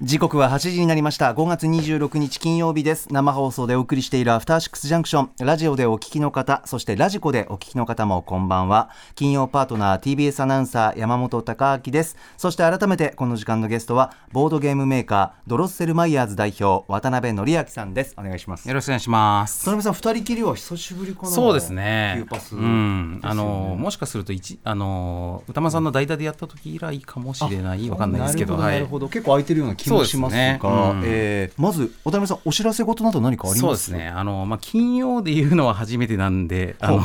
[0.00, 1.34] 時刻は8時になりました。
[1.34, 3.08] 5月26日金曜日です。
[3.12, 8.90] 生放送でお送りしているアフターシックスジャンクションラジオでお聞きの方そしてラジコでお聞きの方もこんばんは。
[9.16, 12.16] 金曜パートナー TBS アナウンサー山本貴明です。
[12.36, 18.14] そして改めてこの時間のゲストはボードゲームメーカードロッセルマイヤーズ代表渡辺則明さんです。
[18.16, 18.68] お願いします。
[18.68, 19.64] よろしくお願いします。
[19.64, 21.28] 渡辺さん二人きりは久しぶりかな。
[21.28, 22.14] そうですね。
[22.18, 22.54] キューパス。
[22.54, 27.90] うん、ねあのもしかすると一あの歌間さんの代打でやった時以来かもしれない。
[27.90, 28.78] わかんないですけど、なはい。
[28.78, 29.08] るほどなるほど。
[29.08, 33.86] 結構空いてるような気もしますがねうんえーまず渡辺さんお知らせ事など何かあります？
[33.86, 34.08] そうですね。
[34.08, 37.02] あのまあ金曜で言うのは初めてなんで、あの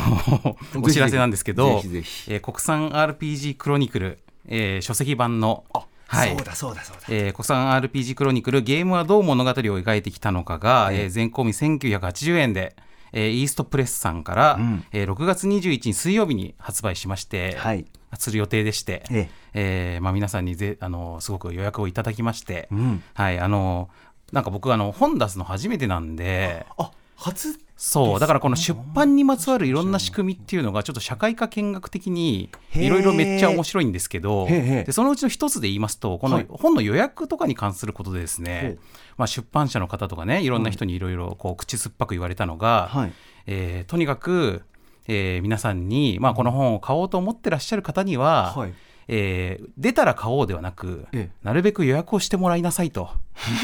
[0.84, 5.64] お知らせなんですけど、ぜひぜひえー国産 RPG クロニクル、えー書籍版の
[6.08, 6.30] はい。
[6.30, 7.02] そうだそうだそうだ。
[7.10, 12.76] えー国産 RPG クロニクルゲームはどう物語を描いてきたのかが、えええー全込み1980円で、
[13.14, 14.84] えーイーストプレスさんから、うん。
[14.92, 17.86] えー6月21日水曜日に発売しまして、はい
[18.18, 19.98] する予定でして、ええ。
[20.00, 23.04] ーまあ、皆さんにぜあのすごく予約をいただきまして、うん。
[23.14, 23.90] はい、あの
[24.32, 36.48] なんか僕あの本出すの初めてなんであ初そうだからこの出版にまつわるいろんな仕組みっていうのがちょっと社会科見学的にいろいろめっちゃ面白いんですけどでそのうちの一つで言いますとこのはい。
[36.50, 38.80] 本の予約とかに関することでですほねう、
[39.18, 43.14] まあ、出版社の方とかねいろんな人にいろいろこう口酸っぱく言われたのが、はい。
[43.46, 44.64] えーとにかく、
[45.08, 48.74] えー皆さんに、まあ、この本を買おうと思ってらっしゃる方には、はい。
[49.08, 51.36] えー出たら買おうではなく、ええ。
[51.44, 53.10] なるべく予約をしてもらいなさいと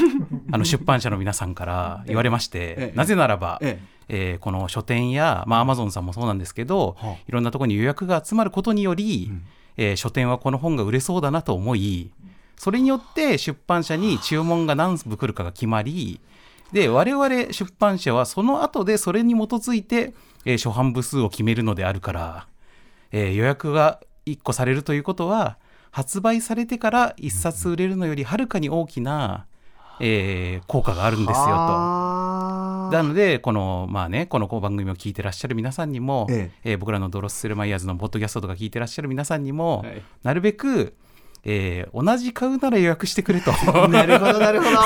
[0.52, 2.96] あの出版社の皆さんから言われまして、ええ。
[2.96, 4.34] なぜならば、ええ。
[4.36, 9.42] ーこの書店や、まあ、アマゾンさんもそうなんですけど、はあいろんなところに予約が集まることにより、ん。
[9.76, 12.10] えー書店はこの本が売れそうだなと思い
[12.56, 16.20] それによって出版社に注文が何部来るかが決まり
[16.72, 20.14] で我々出版社はその後でそれに基づいて、
[20.44, 22.46] えー初版部数を決めるのであるから、
[23.12, 25.58] えー予約が1個されるということは
[25.90, 29.46] 発売されてから1冊売れるのよりはるかに大きな、
[30.00, 31.50] えー効果があるんですよと。
[32.92, 36.50] なので、この、まあね、この番組を聞いてらっしゃる皆さんにも、え。
[36.64, 40.02] えー僕らのドロッセルマイヤーズのポッドキャストとか聞いてらっしゃる皆さんにも、はい。
[40.22, 40.94] なるべく、
[41.44, 43.52] えー同じ買うなら予約してくれと。
[43.88, 44.76] なるほどなるほど。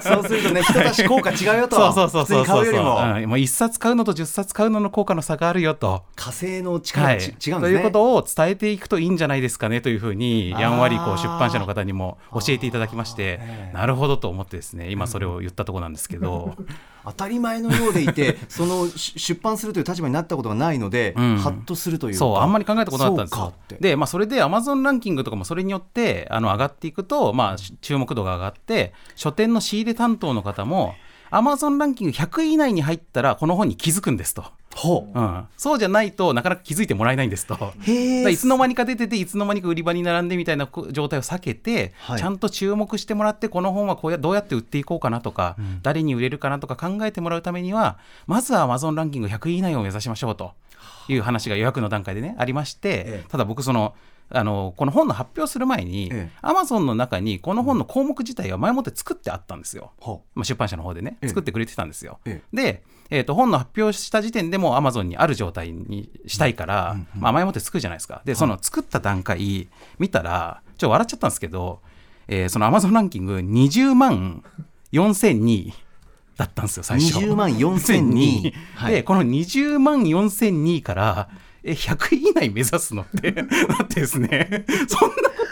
[0.00, 1.76] そうするとね 人たち効果違うよと。
[1.76, 2.96] そうそうそうそう普通に買うよりも。
[2.96, 3.28] うん。
[3.30, 6.04] もう1冊買うのと10冊買うのの効果の差があるよと。
[6.16, 7.60] 火星の力はい、違うんですね。
[7.60, 13.38] ということを伝えていくといいんじゃないですかねというふうにやんわりこう出版社の方にも教えていただきまして。
[13.40, 16.54] ええなるほどと思ってですね今それを言ったところなんですけど、
[17.04, 21.38] 当たり前のようでいて そのし出版するという立場になったことがないので、うん。
[21.38, 22.18] ハッとするというか。
[22.18, 23.78] そうあんまり考えたことなかったんですよ。
[23.80, 30.94] で、まあ、それでアマゾンランキングとかもそれによってあの上がっていくと、まあ、し注目度が上がって書店の仕入れ担当の方も
[31.34, 35.18] アマゾンランキング100位以内に入ったらこの本に気づくんですと、ほう。
[35.18, 37.72] うん、そうじゃないとなかなか気づいてもらえないんですと。
[37.84, 42.20] いつの間にか出てていつの間にか売り場に並んでみたいなこ状態を避けて、はい。
[42.20, 50.52] ちゃんと注目してもらってこの本はこうやどうやって売っていこうかなとか、誰に売れるかなとか考えてもらうためにはまずは Amazon ランキング100位以内を目指しましょうと
[51.08, 53.28] いう話が予約の段階でねありまして、ええ。
[53.28, 53.94] ただ僕その
[54.30, 56.46] あのこの本の発表する前に、ええ。
[56.46, 59.92] Amazon の中にこの本の項目自体は前もって作ってあったんですよ。
[59.98, 61.28] ほまあ、出版社の方でねええ。
[61.28, 62.18] 作ってくれてたんですよ。
[62.24, 68.22] えで、えー、と本の発表した時点でもうアマゾンにある状態にしたいから、まあ、前もって作るじゃないですか。
[68.24, 69.68] でその作った段階
[69.98, 71.80] 見たらちょっと笑っちゃったんですけど、
[72.26, 74.42] えーそのアマゾンランキング20万
[74.92, 75.72] 4002
[76.36, 77.18] だったんですよ最初。
[77.18, 78.92] 20万4002 はい。
[78.94, 81.28] でこの20万4002から
[81.64, 83.42] え100位以内目指すのって な
[83.82, 85.46] ってですねそんなこ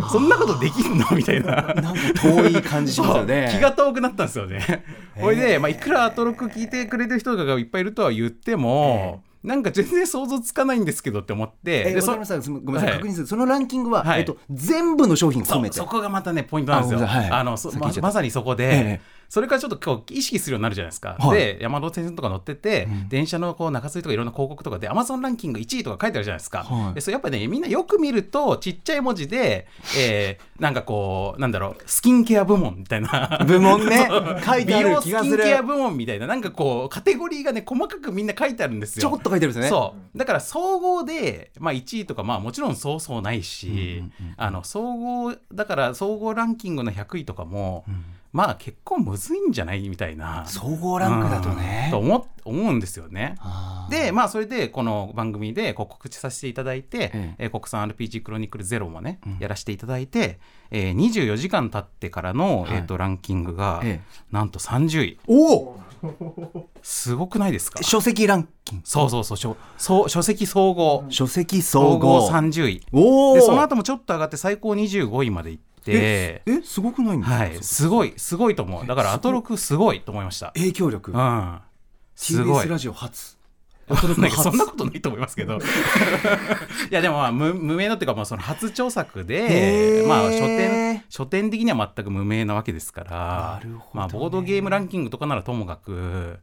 [0.00, 1.56] とそんなことできんのみたいな。
[1.56, 3.48] なんか遠い感じしますよね。
[3.52, 4.84] 気が遠くなったんですよね。
[5.20, 12.98] これで、まあ、いくらアトロク聞いてくれてる人がいっぱいいるとは言っても、なんか全然想像つかないんですけどって思って、えでそ渡辺さんすみごめんなさい、はい。
[12.98, 13.26] 確認する。
[13.26, 15.76] そのランキングは、はいえっと、全部の商品含めて。
[15.76, 17.08] そそこがまたねポイントなんですよ。
[17.08, 21.38] あのそまさにそこで、ええそれからちょっとこう意識するようになるじゃないですか、はい。
[21.38, 26.94] で山手線とか乗ってて、電車のこう中継ぎとかいろんな広告とかでアマゾンランキング1位とか書いてあるじゃないですか、はい。
[26.94, 29.66] でそれやっぱねみんなよく見るとちっちゃい文字で、
[29.98, 33.40] えーなんかこうなんだろうスキンケア部門みたいな。
[33.46, 34.08] 部門ね。
[34.44, 35.36] 書いてある美容ス気がする。
[35.36, 39.02] キンケア部門みたいななんかこうカテゴリーがね細かくみんな書いてあるんですよ。
[39.02, 39.68] ちょこっと書いてるんですよね。
[39.68, 40.18] そう。
[40.18, 44.02] だから総合で、まあ、1位とかまあもちろんそうそうないし、
[44.36, 47.84] あの総合だから総合ランキングの100位とかも、
[48.32, 50.44] まあ結構むずいんじゃないみたいな。
[50.46, 51.84] 総合ランクだとね。
[51.86, 51.90] うん。
[51.92, 53.36] と思思うんですよね。
[53.90, 57.34] でまあそれでこの番組でこう告知させていただいて、ええ。
[57.38, 60.38] えー国産 RPG クロニクルゼロもね、やらせていただいて、
[60.70, 62.72] えー、24時間経ってからの、はい。
[62.76, 65.18] えー、とランキングが、えなんと30位。
[65.26, 65.80] おお。
[66.82, 67.82] すごくないですか？
[67.82, 68.82] 書籍ランキング。
[68.86, 69.36] そうそうそう。
[69.36, 71.04] 書そう書籍総合。
[71.08, 72.82] 書籍総総合合30位。
[72.92, 73.34] おお。
[73.34, 77.36] でその後もちょっと上がって最高25位までいってええすごくないんですか？
[77.38, 77.62] はい。
[77.62, 78.86] すごいすごいと思う。
[78.86, 80.52] だからアトロクすごいと思いました。
[80.54, 81.12] 影響力。
[81.12, 81.58] うん。
[82.14, 82.66] すごい。
[82.66, 83.36] TBS ラジオ初。
[83.88, 85.56] なんかそんなことないと思いますけど。
[85.58, 85.60] い
[86.90, 90.06] やでもまあ無無名のっていうかまあその初著作へでー。
[90.06, 93.90] まあ書店書店的には全く無名なわけですからなるほどね。
[93.94, 96.38] まあボードゲームランキングとかならともかく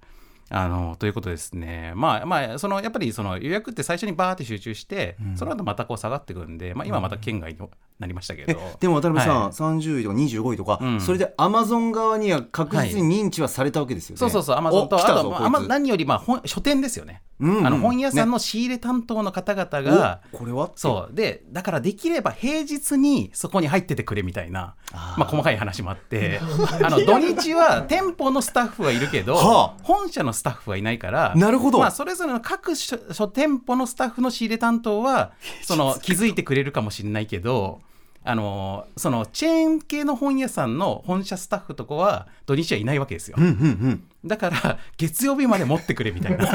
[0.49, 7.57] あのということですね、まあまあ、そのやっぱりその予約って最初にバーって集中して、その後またこう下がってくるんで、まあ、今また県外に
[7.99, 9.51] なりましたけえど、でも渡辺さん、はい。
[9.51, 11.01] 30位とか25位とか、うん。
[11.01, 15.45] それでアマゾン側には確実に認知はされたわけですよね、そうそうそう、アマゾンと、あと、ぞこいつ。
[15.45, 17.67] あま何より、まあ、本書店ですよね、うんうん。
[17.67, 20.71] あの本屋さんの仕入れ担当の方々が、おこれは？
[20.75, 21.15] そう。
[21.15, 24.75] でだからできれば平日にそこに入っててくれみたいな
[25.17, 26.39] まあ、細かい話もあって
[26.81, 29.83] あの土日は店舗のスタッフはいるけど、はあ。
[29.83, 31.79] 本社のスタッフはいないからなるほど。
[31.79, 35.31] まあ、それぞれの各書書店舗のスタッフの仕入れ担当は
[35.63, 37.81] その気づいてくれるかもしれないけど。
[38.27, 43.37] あのそのチェーン系の本屋さんの本社スタッフとかは土日はいないわけですよ。
[43.37, 43.53] うんうんう
[43.89, 46.45] んだから月曜日まで持ってくれみたいな。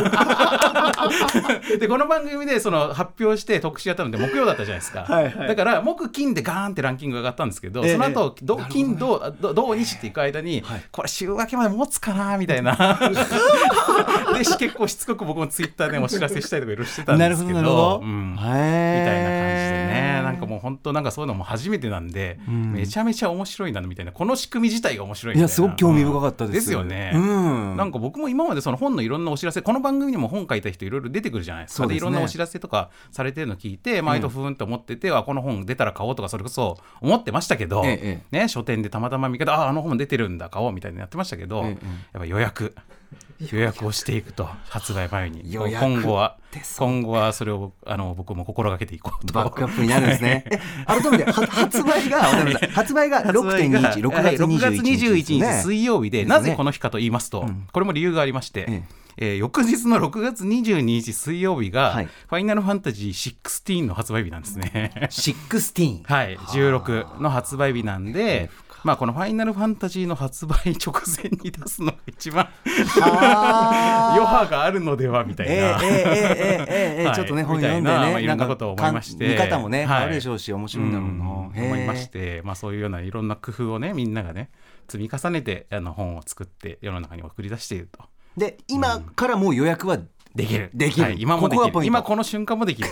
[1.78, 5.04] でこの番組でその発表して特集やったので木曜だったじゃないですか。
[5.04, 12.74] はいはいだから木金でガーンってランキングが上がったんですけど、ええその後土金土土土日っていく間に、はいこれ週明けまで持つかなみたいな。
[14.34, 17.54] で結構しつこく僕もツイッターでお知らせしたりとかいろいろしてたんですけど。
[17.54, 19.49] どなるほど、うんみみたいな感
[20.32, 22.72] なんかもう本当なんかそういうのも初めてなんで、ん。
[22.72, 27.76] めちゃめちゃ面白いなみたいなこの仕組み自体が面白いいやすごく興味深かったです、ですよね、うん。
[27.76, 31.86] なんか僕も今までその本のいろんなお知らせこの番組にも本書いた人いろいろ出てくるじゃないですか。
[31.86, 31.96] ですね。
[31.96, 38.36] いろんなお知らせとかされてるの聞いて毎度ふーんと思ってて、あこの本出たら買おうとかそれこそ思ってましたけど、ええ。
[38.36, 41.70] ね、書店でたまたま見方ああの本出てるんだ買おうみたいなのやってましたけど、ええ。
[41.70, 41.76] やっ
[42.20, 42.74] ぱ予約
[43.52, 45.42] 予約をしていくと発売前に。
[45.52, 46.36] 今後は
[46.78, 49.32] 今後はそれをあの僕も心がけていこうと。
[49.32, 50.44] バックアップになるんですね。
[50.50, 52.22] え 改めては発売が
[52.74, 56.28] 発売が6.21 6月6月21 21日日水曜日で、ね。
[56.28, 58.82] なぜこの日かと言いますと、これも理由がありまして、え
[59.16, 59.34] え。
[59.34, 62.06] ー翌日の6月22日水曜日が、はい。
[62.06, 64.92] ファイナルファンタジー16の発売日なんですね。
[65.10, 66.04] 16。
[66.04, 68.50] はい、16の発売日なんで、
[68.84, 79.28] まあ、この「ファイナルファンタジー」の発売直前に出すのが一番余波があるのではみたいな、えー、えー、えー、えー、ちょっとね本読んでね、まあ、いろんなことを思いまして。
[79.28, 81.20] 見方もね、はい、あるでしょうし面白いんだろうな、うん、
[81.66, 84.50] 思いまして、まあ、そういうようないろんな工夫をねみんながね
[84.88, 88.04] 積み重ねてあの本を作って世の中に送り出していると。
[88.36, 90.70] で今からもう予約は、うんできる。
[90.72, 91.06] できる。
[91.06, 91.84] はい今もできる。
[91.84, 92.88] 今この瞬間もできる。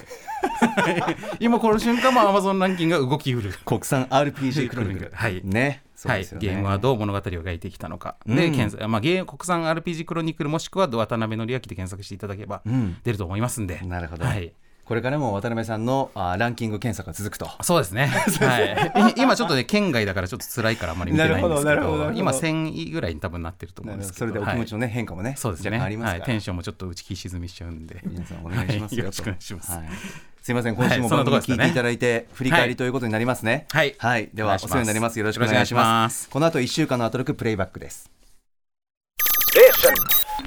[1.40, 3.52] 今この瞬間も Amazon ランキングが動きうる。
[3.64, 5.00] 国産 RPG クロニク。
[5.04, 5.40] ルはい。
[5.44, 5.82] ね。
[6.04, 6.24] はい。
[6.38, 8.36] ゲームはどう物語を描いてきたのか、うん。
[8.36, 12.96] で検索まあ、ゲーム国産 RPG クロニクルもしくは渡辺則明で検索していただければうん。
[13.02, 14.24] 出ると思いますんで、なるほど。
[14.24, 14.52] はい、
[14.88, 17.46] これからも渡辺さんのあランキング検索が続くと。
[17.62, 18.06] そうですね、
[18.40, 22.12] はい、い 今ちょっとね県外だからちょっと辛いからあんまり見てないんですけなるほどなるほど。
[22.14, 24.18] ど今1000位ぐらいに多分なってると思うんですけど。
[24.20, 28.00] それでお気持ちのね変化もねそうですね、ありますはい、テンションもちょっと打ち沈みしちゃうんで。
[28.02, 29.72] 皆さんお願いしますよと、はいよろしくお願いします。
[29.72, 29.88] はい。
[30.40, 33.66] すいません今週もはいそんな番組聞いていただいて振り返りということになりますね。
[33.70, 33.94] はい。
[34.32, 34.68] ではいします。
[34.68, 35.18] 世話になります。
[35.18, 36.30] よろしくお願いしまいします。
[36.30, 38.10] この後一週間のアトロクプレイバックです。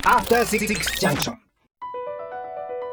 [0.03, 1.50] After Six Junction.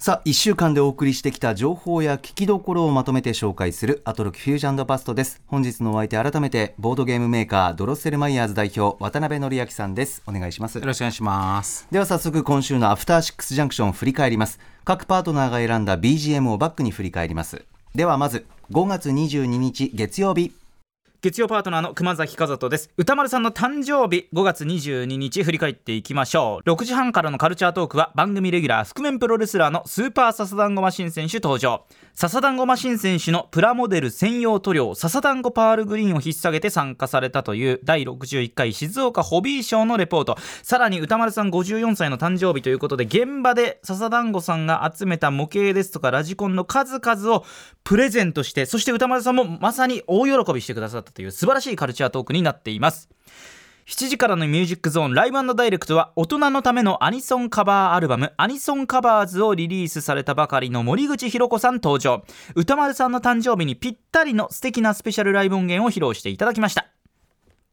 [0.00, 5.42] さあ1週間でお送りしてきた情報や聞きどころをまとめて紹介するアトロクフュージョンバストです。
[5.48, 10.22] 本日のお相手改めてボードゲームメーカードロッセルマイヤーズ代表渡辺則明さんです。
[10.24, 10.78] お願いします。
[10.78, 11.88] よろしくお願いします。
[11.90, 14.60] では早速今週のアフターシックスジャンクションを振り返ります。
[14.84, 17.64] 各パートナーが選んだ BGM をバックに振り返ります。
[17.96, 20.52] ではまず5月22日月曜日
[21.20, 22.90] 月曜パートナーの熊崎和人です。
[22.96, 26.70] 歌丸さんの誕生日5月22日振り返っていきましょう。
[26.70, 31.84] 6時半からのカルチャートークは番組レギュラー覆面プロレスラーのスーパーササダンゴマシン選手登場。
[32.14, 40.36] ササダンゴマシン選手のプラモデル専用塗料ササダンゴパールグリーンを引っ提げて参加されたという第61回静岡ホビーショーのレポート。
[40.62, 47.44] さらに歌丸さん54歳の誕生日ということで現場でササダンゴさんが集めた模型ですとかラジコンの数々を
[47.82, 51.07] プレゼントしてそして歌丸さんもまさに大喜びしてくださった。
[51.12, 53.08] という素晴らしいカルチャートークになっています。
[53.88, 62.22] 7時からのミュージックゾーンライブダイレクトは大人のためのアニソンカバーアルバムアニソンカバーズをリリースされたばかりの森口博子さん登場。
[62.54, 66.86] 歌丸さんの誕生日にぴったりの素敵なスペシャルライブ音源を披露していただきました。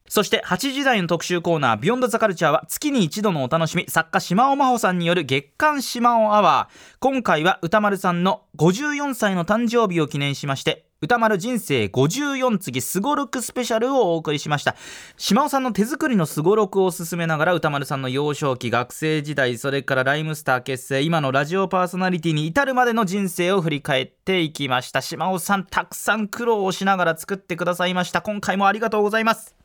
[0.08, 6.96] そして8時台の特集コーナー「ビヨンドザカルチャーは月に一度のお楽しみ作家島尾真帆さんによる月刊島尾アワー。
[6.98, 14.76] 今回は歌丸さんの54歳の誕生日を記念しまして歌丸人生54次すごろくスペシャルをお送りしました。
[15.18, 25.02] 島尾さんの手作りのすごろくを進めながら歌丸さんの幼少期学生時代それからライムスター結成今のラジオパーソナリティに至るまでの人生を振り返っていきました。
[25.02, 28.22] 島尾さんたくさん苦労をしながら作ってくださいました。
[28.22, 29.55] 今回もありがとうございます。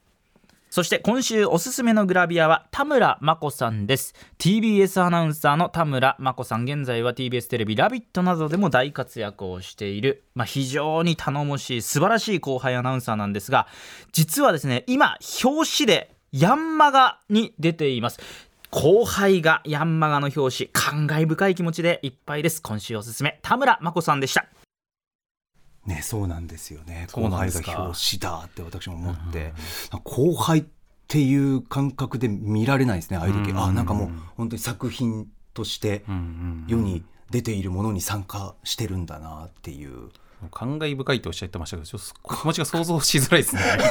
[0.71, 4.15] そして今週おすすめのグラビアは田村真子さんです。
[4.39, 6.63] TBS アナウンサーの田村真子さん。
[6.63, 13.67] 現在は TBS テレビ「ラビット!」などでも大活躍をしている、まあ、非常に頼もしい素晴らしい後輩アナウンサーなんですが
[14.13, 18.19] 実はですね今表紙でヤンマガに出ています。
[18.69, 20.69] 後輩がヤンマガの表紙。
[20.71, 22.61] 感慨深い気持ちでいっぱいです。
[22.61, 24.47] 今週おすすめ田村真子さんでした。
[25.85, 27.07] ねそうなんですよね。
[27.11, 29.53] 後輩が表紙だって私も思って、
[30.03, 30.63] 後輩っ
[31.07, 40.09] ていう感覚で見られないですねああいう時、うんあなんかもう本当に作品としてうんうん世に出ているものに参加してるんだなっていう、
[40.49, 43.61] 感慨深いとおっしゃってましたけど、ちょっと気持ちが想像しづらいですね。
[43.61, 43.81] そう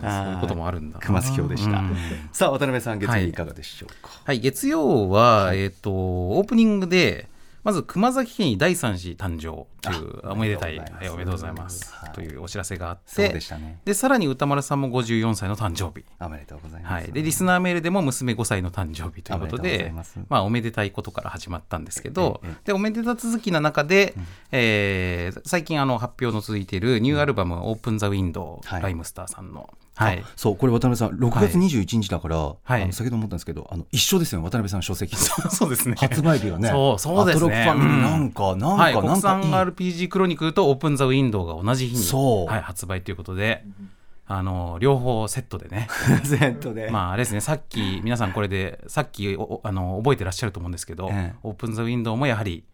[0.00, 0.98] そういうこともあるんだ。
[0.98, 1.04] な。
[1.04, 1.96] 熊津表でした、うん。
[2.32, 7.28] さあ渡辺さん月曜はい日いかがでしょうか、はい、月曜は、えっ、と、オープニングで、
[7.62, 12.12] まず熊崎家に第三子誕生というおめでたい、おめでとうございます、はい。
[12.12, 13.80] というお知らせがあって、でしたね。
[13.84, 16.06] でさらに歌丸さんも54歳の誕生日。
[16.20, 19.92] おめでとうございます、はい、でリスナーメールでも娘5歳の誕生日ということで
[20.28, 24.14] まあ、おめでたいことから始まったんですけど、でおめでた続きな中で、
[24.52, 28.82] えー最近あの発表の続いているニューアルバム「オープン・ザ・ウィンドウ」はい。
[28.82, 29.70] ライムスターさんの、
[30.04, 32.82] はい、そうこれ渡辺さん6月21日だから、はい。
[32.82, 35.14] あの先ほど思ったんですけどあの一緒ですよね渡辺さんの書籍。
[35.16, 35.94] そうですね。
[35.98, 36.68] 発売日がね。
[36.68, 37.62] そうそうですね。
[37.62, 42.50] アトロックファミリーなんか、なんか、はい、なんか国産 RPG クロニクルとオープン・ザ・ウィンドウが同じ日に、そう。
[42.50, 43.64] はい、発売ということで、
[44.26, 45.88] あの両方セットでね。
[46.06, 51.38] プレゼントで、まああれですねさっき皆さんこれでさっきあの覚えてらっしゃると思うんですけど、ええ。
[51.42, 52.64] オープン・ザ・ウィンドウもやはり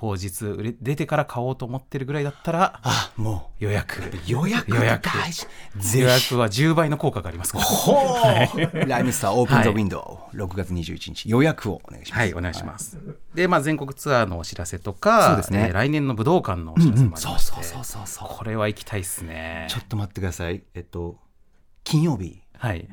[0.00, 4.00] 当日出てから買おうと思ってるぐらいだったらあも予約。
[4.00, 5.08] う予約予約。
[5.08, 5.48] 大事。
[5.98, 7.64] 予約は10倍の効果がありますから。
[7.64, 8.16] ほ
[8.54, 8.86] う。
[8.86, 9.68] ライムスターオープンザはい。
[9.70, 11.28] ウィンドウ、6月21日。
[11.28, 12.18] 予約をお願いします。
[12.20, 12.96] はいお願いします、
[13.34, 15.66] でまあ全国ツアーのお知らせとかそうですね。
[15.70, 18.28] えー来年の武道館のお知らせもありまして、そうそうそうそう。
[18.30, 19.66] これは行きたいっすね。
[19.68, 20.62] ちょっと待ってください。
[20.74, 21.16] えっと
[21.82, 22.40] 金曜日。
[22.56, 22.88] はい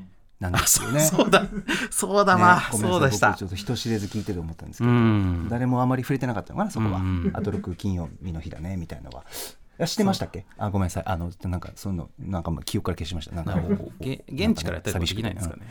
[0.52, 1.00] なんですよね。
[1.02, 1.46] そうだ。
[1.92, 3.30] そうだな、ねそうでした。
[3.30, 5.48] 僕ちょっと人知れず聞いてると思ったんですけうど、ん。
[5.50, 9.24] 誰もあまり触れてなかったのかなそこは、うんアトロク金曜日の日だねみたいなのは。
[9.78, 10.46] いや知ってましたっけ？
[10.58, 11.04] あごめんなさい。
[11.06, 13.36] あのなんかそういうのなんか記憶から消しました。
[13.36, 13.60] なんか
[14.00, 15.64] げ現地からやったりできないんですかね。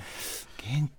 [0.59, 0.91] 現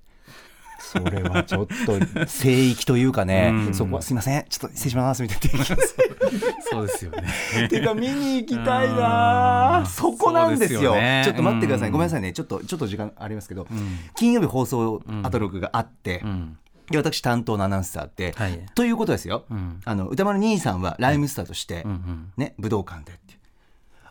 [0.79, 3.73] それはちょっと聖域というかね、 うん。
[3.73, 4.45] そこはすいません。
[4.49, 5.23] ちょっと失礼します。
[5.23, 5.65] みたいな。
[6.69, 7.67] そうですよね。
[7.69, 9.85] てか見に行きたいなうん。
[9.85, 10.79] そこなんですよ。
[10.79, 11.21] ですよね。
[11.25, 11.93] ちょっと待ってください、うん。
[11.93, 12.33] ごめんなさいね。
[12.33, 13.67] ちょっとちょっと時間ありますけど、ん。
[14.15, 16.57] 金曜日放送んアトロクがあって、うん。
[16.89, 18.59] で私担当のアナウンサーって、はい。
[18.75, 19.81] ということですよ、うん。
[19.85, 22.31] あの歌丸兄さんはライムスターとして、うんうん。
[22.37, 23.39] ね、武道館でって。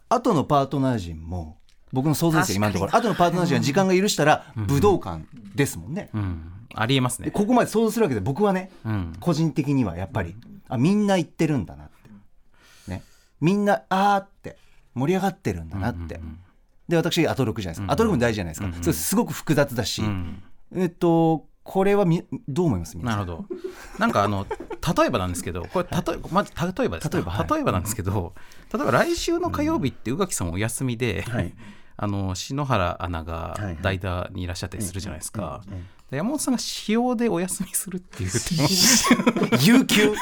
[0.09, 1.59] 後のパートナー陣も
[1.93, 7.27] 僕の想像ですよ今のところ後のパートナー陣が時間が許したら武道館ですもんね、うんありえますね。
[7.27, 9.13] でここまで想像するわけで僕はね、うん。
[9.21, 10.37] 個人的にはやっぱり
[10.69, 13.03] あみんな言ってるんだなって、ね、
[13.41, 14.57] みんなあーって
[14.95, 16.21] 盛り上がってるんだなって、
[16.89, 20.43] で私アトロクじゃないですか、アトロクも大事じゃないですか、それすごく複雑だし、うん。
[20.75, 22.99] えっとこれはみどう思います？
[22.99, 23.45] なるほど。
[23.99, 24.47] なんかあの
[24.97, 27.11] 例えばなんですけど、これ例えばまず例えばですね。
[27.15, 27.49] 例えばはい。
[27.49, 28.35] 例えばなんですけど、
[28.73, 31.25] 例えば来週の火曜日って宇垣さんお休みで、
[31.97, 35.63] あの篠原アナが代打にいらっしゃったりするじゃないですか、
[36.11, 40.15] 山本さんが使用でお休みするっていう っていう有給？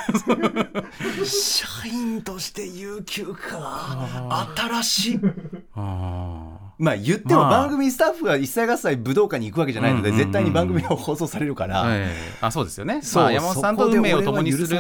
[1.25, 4.55] 社員として有給か。
[4.57, 5.21] 新しい。
[5.75, 7.51] あまあ言ってもまあ。
[7.63, 11.85] 番組スタッフが一切合切武道館に行くわけじゃないので絶対に番組が放送されるから、
[12.41, 13.01] あそうですよね。
[13.15, 14.71] まあ、山本さんと運命を共にするス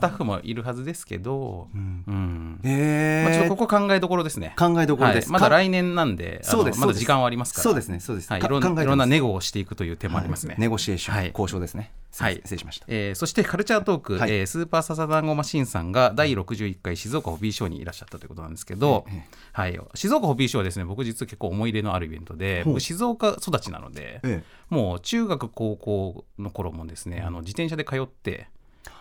[0.00, 2.04] タッフもいるはずですけど、うん。
[2.06, 2.60] うん。
[2.64, 4.54] へまあ、ちょっえとここ考えどころですね。
[4.58, 5.26] 考えどころです。
[5.26, 5.32] はい。
[5.32, 7.62] まだか来年なんでそうですまだ時間はありますから。
[7.62, 8.30] そうですねそうです。
[8.30, 11.28] はい、いかろんなネゴをしていくという手もありますね、ネゴシエーション、はい。
[11.28, 11.92] 交渉ですね。
[12.18, 12.36] はい。
[12.36, 12.86] 失礼しました。
[12.88, 14.30] えーそしてカルチャートーク、はい。
[14.30, 28.48] えースーパーササダンゴマシンさんが第61回静岡ホビーショーにいらっしゃったということなんですけど、ええはい、静岡ホビーショーはですね僕実は結構思い入れのあるイベントで僕静岡育ちなので、えもう中学高校の頃もですねあの自転車で通って、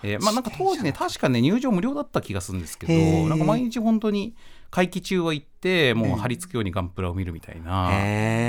[0.04, 4.36] えーまあ、なんか当時ね確かね入場無料だった気がするんですけどなんか毎日本当に
[4.70, 7.90] 会期中は行ってもう張り付くようにガンプラを見るみたいな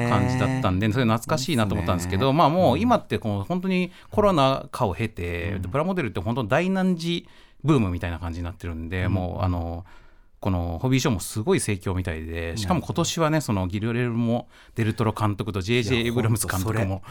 [0.09, 7.29] 感じだったんでそれ懐かしいなと思ったんですけどまあもう今ってこう本当にコロナ禍を経てプラモデルって本当に大難事
[7.65, 9.85] ブームみたいな感じになってるんでもうあの
[10.43, 17.03] このホビーショーもすごい盛況みたいでしかも今年はねそのギルレルもデルトロ監督と JJ エイブラムス監督も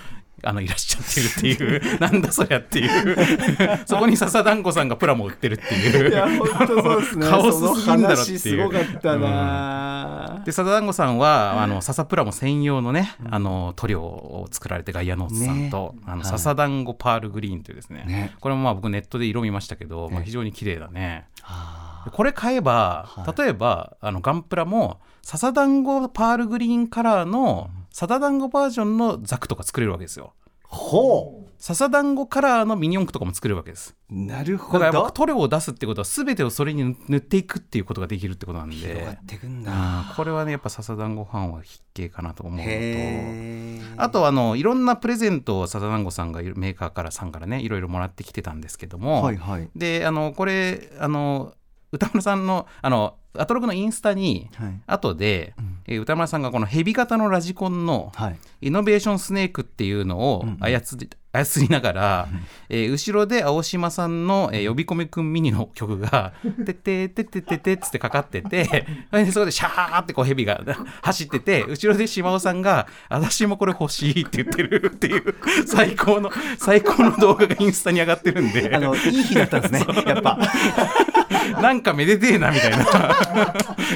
[0.43, 3.15] あのいらっしゃってるっていう なんだそりゃっていう。
[3.85, 6.09] そこに笹団子さんがプラモ売ってるっていう。
[6.09, 7.27] いや本当そうですね。
[7.27, 8.39] カオスすぎんだろっていう。
[8.39, 16.25] すごかったな、で笹団子さんはあの笹プラモ専用のね、あの塗料を作られてガイアノーツさんと、あのはい。
[16.25, 18.03] 笹団子パールグリーンというですね。
[18.07, 18.35] ね。
[18.39, 21.27] これもまあ僕ネットで色見ましたけど、まあ、ええ非常に綺麗だね。
[21.43, 23.41] はでこれ買えば、はい。
[23.41, 30.33] 例えばあのガンプラも笹団子パールグリーンカラーの笹団子バージョンのザクとか作れるわけですよ。
[30.71, 33.95] あほ笹団子カラーのミニ四駆とかも作れるわけです。
[34.09, 34.79] うなるだほど。
[34.79, 39.71] から塗料を出すってことは全てをそれに塗っていくっていうことができるってことなん広がでってくんだ。
[39.71, 49.69] うんこれはねやっぱ笹団子ファンは必見かなと思うのとあとあのいろんなプレゼントを笹団子さんがメーカーからさんからねいろいろもらってきてたんですけども、はいはい。
[49.75, 51.53] であのこれあの
[51.91, 54.81] 歌村さんのあのアトロクのインスタにはい。
[54.87, 55.77] 後で、うん。
[55.87, 58.39] えー歌村さんがこのヘビ型のラジコンのはい。
[58.61, 62.27] イノベーションスネークっていうのを操り,、操りながら、
[62.69, 66.33] えー後ろで青島さんの、えー呼び込みくんミニの曲が
[66.65, 70.61] 「てっててててて」っつってかかっててそれでそこでシャーってこうヘビが
[71.01, 75.35] 走ってて後ろで島尾さんが「私もこれ欲しい」って言ってるっていう
[75.65, 78.71] 最高の最高の動画がインスタに上がってるんで。
[78.73, 79.85] あのいい日だったんですね。
[80.05, 80.37] やっぱ。
[81.61, 82.85] なんかめでてえなみたいな。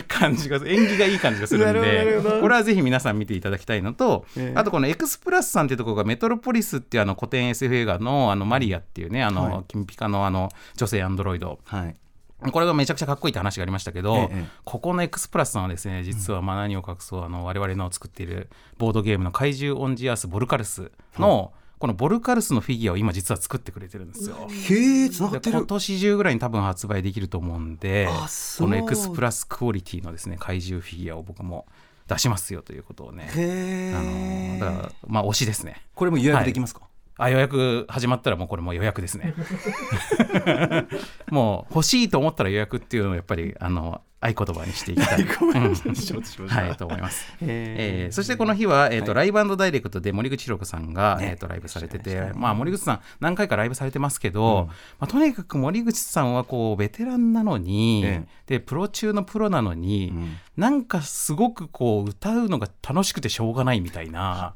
[0.07, 2.19] 感じが縁起がいい感じがするんで。
[2.41, 4.57] これはぜひ皆さん見ていただきたいのと、ええ。
[4.57, 9.63] あとこのエクスプラスさんっていうところがメトロポリスっていうあの古典 SF 映画のあのマリアっていうねあの、はい。
[9.67, 11.59] 金ピカのあの女性アンドロイド。
[11.65, 11.95] はい。
[12.51, 14.45] これがめちゃくちゃかっこいいって話がありましたけど、ええええ。
[14.63, 24.47] ここのエクスプラスさんはですね実はまあ何を隠そうあの我々の作っているボードゲームの怪獣オンジアースボルカルスの、このボルカルスのフィギュアを今実は作ってくれてるんですよ。
[24.49, 25.57] へえつながってる。
[25.57, 28.07] 今年中ぐらいに多分発売できると思うんで
[28.59, 31.65] このエクスプラスクオリティのですね怪獣フィギュアを僕も
[32.07, 35.81] 出しますよということをね、へあのえだからまあ推しですね。
[35.95, 36.81] これも予約できますか、
[37.17, 39.33] あ予約始まったらもうこれもう予約ですね。
[41.31, 45.23] もう欲しいと思ったら予約っていうのをやっぱりあの合言葉にしていきたい、
[46.49, 47.25] はいと思います。
[47.33, 49.31] へえーそしてこの日は、えーとはい。
[49.31, 54.67] ライブダイレクトで森口博子さんが、ねえー、とライブされてて、まあ、森口さん何回かライブされてますけど、
[54.99, 60.37] まあ、とにかく森口さんはこうベテランなのに、えでプロ中のプロなのに、うん。
[60.57, 64.55] なんかすごくこう歌うのが楽しくてしょうがないみたいな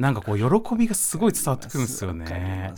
[0.00, 2.72] なんかこう喜びがすごい伝わってくるんですよね。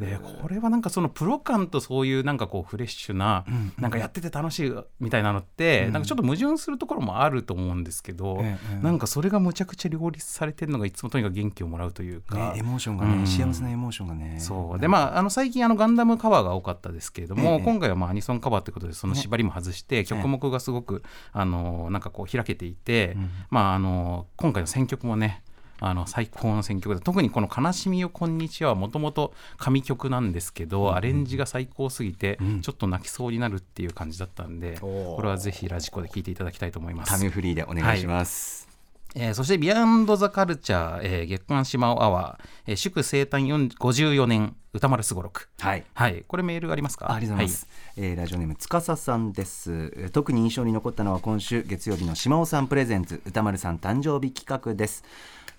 [0.00, 5.92] でこれはなんかそのプロ感とそういうなんかこうフレッシュな、うんなんかやってて楽しいみたいなのって、うん。
[5.92, 12.34] なんかちょっと矛盾するところもあると思うんですけど、ええなんかそれがむちゃくちゃ両立されてるのがいつもとにかく元気をもらうというか。
[12.34, 13.26] ね、エモーションがね、うん。
[13.28, 14.40] 幸せなエモーションがね。
[14.40, 14.80] そう。
[14.80, 23.30] でまあ、あの最近あのガンダムカバーが多かったですけれども、ええ今回はまあアニソンカバーということでその縛りも外して、曲目がすごくあのなんかこう開けていて、うん。
[23.50, 25.44] まあ、あの今回の選曲もね
[25.80, 32.60] あの最高の選曲で特にこの「悲しみよこんにちは」はもともと神曲なんですけど、アレンジが最高すぎて、うん。
[32.62, 37.12] ちょっと泣きそうになるっていう感じだったんで、これはぜひラジコで聴いていただきたいと思います。
[37.12, 38.68] タメフリーでお願いします、
[39.14, 45.84] えーそして「ビアンド・ザ・カルチャー、えー月刊シマオアワー、えー祝生誕4 54年歌丸すごろく」はい。
[45.94, 47.10] はい、これメールありますか？
[47.12, 49.92] ありがとうございます、えーラジオネームつかささんです。
[49.96, 55.04] えー特に印象に残ったのは今週月曜日の島尾さんプレゼンツ歌丸さん誕生日企画です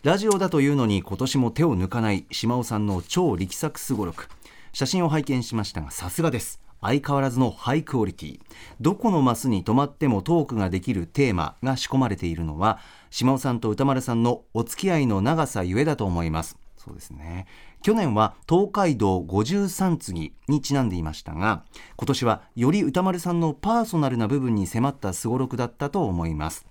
[0.01, 4.29] ラジオだというのに今年も手を抜かない島尾さんの超力作すごろく。
[4.71, 6.61] 写真を拝見しましたがさすがです。
[6.79, 8.39] 相変わらずのハイクオリティ。
[8.79, 16.57] どこのマスに止まってもトークができるテーマが仕込まれているのは島尾さんと歌丸さんのお付き合いの長さゆえだと思います。
[16.77, 17.45] そうですね。
[17.81, 21.65] 去年は東海道53次にちなんでいましたが
[21.97, 26.65] 今年はより歌丸さんのパーソナルな部分に迫ったすごろくだったと思います。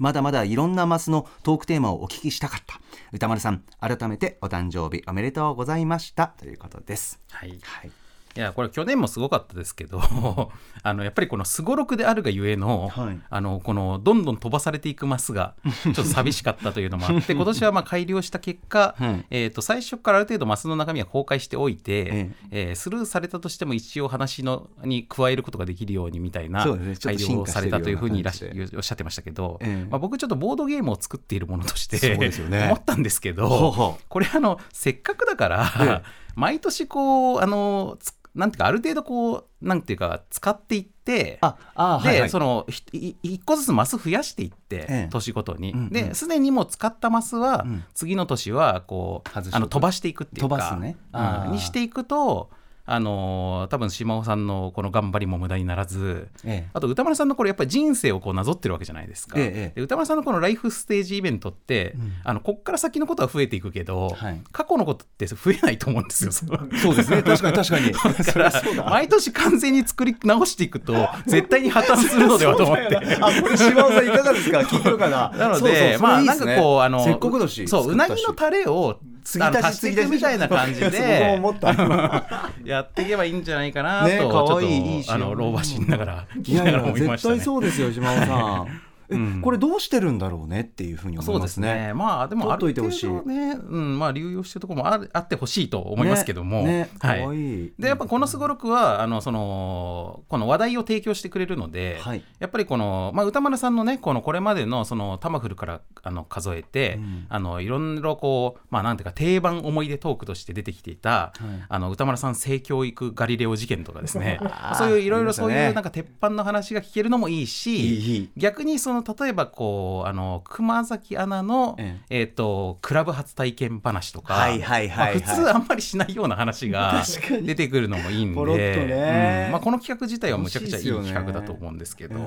[0.00, 2.80] まだまだいろんなマスのトークテーマをお聞きしたかった。
[3.12, 6.26] 歌丸さん改めてお誕生日おめでとうございました。
[6.26, 7.20] ということです。
[7.30, 7.50] はい。
[7.62, 7.99] はい
[8.36, 10.00] いやこれ去年もすごかったですけど
[10.82, 13.18] あのやっぱりこのすごろくであるがゆえの,、はい。
[13.28, 19.26] あのこのどんどん飛ばされていくマスがちょっと寂しかったというのもあって 今年はまあ改良した結果、はい。
[19.30, 22.72] えー、と最初からある程度マスの中身は公開しておいて、ええ。
[22.72, 26.64] ースルーされたとしても一応話のに加えることができるようにみたいな
[27.02, 29.90] 改良をされたというふうにいらっし感じおっしゃってましたけど、ええ。
[29.90, 32.66] まあ、僕ちょっとボードゲームを作っているものとしてそうですよね。
[32.70, 42.30] 思ったんですけど、これあのせっかくだから、え毎年こうあのつなんていうかある程度こうなんていうか使っていってああで、はいはい。
[42.30, 45.08] その一個ずつマス増やしていって、ええ。
[45.10, 45.90] 年ごとに、うんうん。
[45.90, 47.84] ですでにもう使ったマスは、うん。
[47.94, 50.56] 次の年はこうあの飛ばしていくっていうか。
[50.56, 50.96] 飛ばすね。
[51.12, 51.52] うん。
[51.52, 52.50] にしていくと
[52.92, 56.70] あのー多分島尾さんのこの頑張りも無駄にならずええ。
[56.72, 62.12] あと歌丸さんのこれやっぱり人生をこうなぞってるわけじゃないですか、えで歌丸さんのこのライフステージイベントって、うん。
[62.24, 64.40] あのこっから先のことは増えていくけど、はい。
[64.52, 66.32] 過去のことって増えないと思うんですよ
[66.82, 67.22] そうですね。
[67.22, 67.92] 確かに確かに。
[68.24, 72.96] だから毎年完全に作り直していくと絶対に破綻するのではと思って。
[72.96, 74.58] あこれ島尾さんいかがですか？
[74.60, 75.30] 聞いてるかな？
[75.36, 81.70] なのそうそうで、まあ、なんかこう、あの、せっかくだしそう、うなぎのタレを、継ぎ足し足していくみたいな感じで思、った。
[82.64, 87.36] やっていけばいいんじゃないかなと、ねちょっと、可愛いいいしあの、老婆心ながら、聞いやいきながらや絶思いましたね。
[87.36, 88.66] 対そうですよ島尾さん。
[88.68, 89.40] えうん。
[89.42, 91.94] これどうしてるんだろうねっていうふうに思そですすいうまねね。
[91.94, 93.06] まあ、でも、ある程取っといてほしい。
[93.06, 97.26] 度ね、うん、まあ、流用してるところもあるあってほしいと思いますけども、ねね可はい。
[97.26, 97.72] 愛い。
[97.78, 102.24] でやっぱこのすごろくはあのそのこの話題を提供してくれるので、はい。
[102.38, 107.26] やっぱりこの、まあ、歌丸さんのねこのこれまでのそのタマフルからあの数えて、うん。
[107.28, 111.32] あのいろいろこうまあなんていうか定番思い出トークとして出てきていた、
[111.68, 114.40] あの歌丸さん性教育ガリレオ事件とかですね。
[114.76, 118.30] そういういろいろそういうなんか鉄板の話が聞けるのもいいしいいいい。
[118.36, 122.22] 逆にその例えばこうあの熊崎アナの、ええ。
[122.24, 125.20] ー、とクラブ初体験話とか、はいはいはいはい。
[125.20, 127.02] まあ普通あんまりしないような話が
[127.42, 129.44] 出てくるのもいいんでね。
[129.46, 129.52] うん。
[129.52, 132.18] まあ、この企画自体はむちゃくちゃいい企画だと思うんですけど、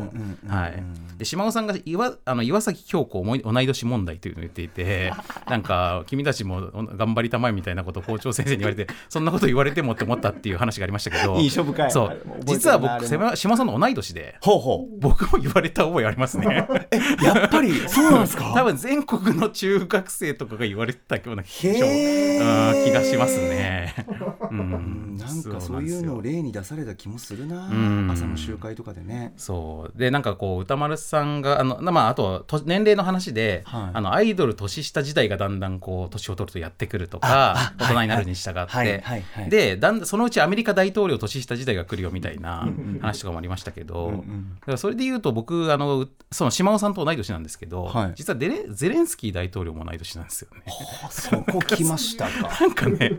[0.47, 0.83] はい、
[1.17, 5.13] で島尾さんが岩あの岩崎京子同い年問題というのを言っていて
[5.47, 11.91] なんか君たちも頑張りたまえみたいなことを校長先生に言われてそんなこと言われてもって思ったっていう話がありましたけど印象深い。
[11.91, 12.21] そう。
[12.45, 14.99] 実は僕島島尾さんの同い年でほうほう。
[14.99, 16.62] 僕も言われた覚えありますね。
[17.23, 18.53] やっぱりそうなんですか？
[18.53, 23.93] 多分全国の中学生とかが言われてたような気がしますね。
[24.51, 25.15] ううん。
[25.15, 25.17] ん。
[25.17, 29.33] なんかそういうのを例に出された気もするなうん朝の集会とかでね。
[29.37, 29.97] そう。
[29.97, 33.91] でなんかこう歌丸さんがあの、まあ、あとと年齢の話で、はい。
[33.93, 39.49] あのアイドル年下時代がだんだんこう年を取るとやってくるとかあ大人になるに従って、はいはいはいはい。
[39.49, 42.67] でだんだんそのうちアメリカ大統領年下時代が来るよみたいな
[43.01, 44.55] 話とかもありましたけど、うんうん。
[44.59, 48.11] だからそれで言うと僕あのその島尾さんと同い年なんですけど、はい。
[48.15, 50.63] 実はデレゼレンスキー大統領も同い年なんですよね。
[51.03, 52.49] あそこ来ましたか。
[52.61, 53.17] なんかね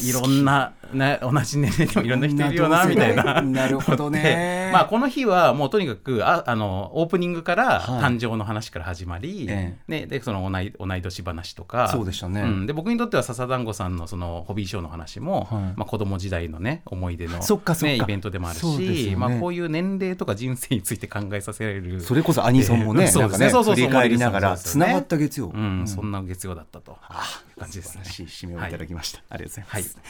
[0.00, 3.40] いろんな、ね、同じ年齢でもいろんな人いるよなみたいな。
[3.42, 4.22] なるほどね。
[4.24, 8.02] でまあ、この日はもうとにかくああのオープニングからはい。
[8.02, 11.88] 誕生の話から始まり、えね、でその同い同い年話とか。
[11.88, 12.42] そうでしたね。
[12.42, 12.66] ん。
[12.66, 15.62] で僕にとっては笹団子さんのそのホビーショーの話も、はい。
[15.76, 19.16] まあ、子供時代の、ね、思い出の、ね、イベントでもあるし、ね。
[19.16, 22.00] まあ、こういう年齢とか人生について考えさせられる。
[22.00, 23.38] それこそアニソンもね、 えーなんかね。
[23.38, 23.84] そうですねそうそうそう。
[23.84, 24.56] 振り返りながら。
[24.56, 26.96] つながった月曜、うんそんな月曜だったと。
[27.02, 27.24] あ
[27.58, 30.04] 感じですね素晴らしい締めをいただきました、ありがとうございます、はい。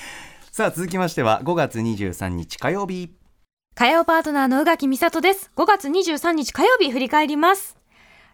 [0.52, 3.10] さあ続きましては5月23日火曜日。
[3.74, 5.50] 火曜パートナーの宇垣美里です。
[5.56, 7.76] 5月23日火曜日振り返ります。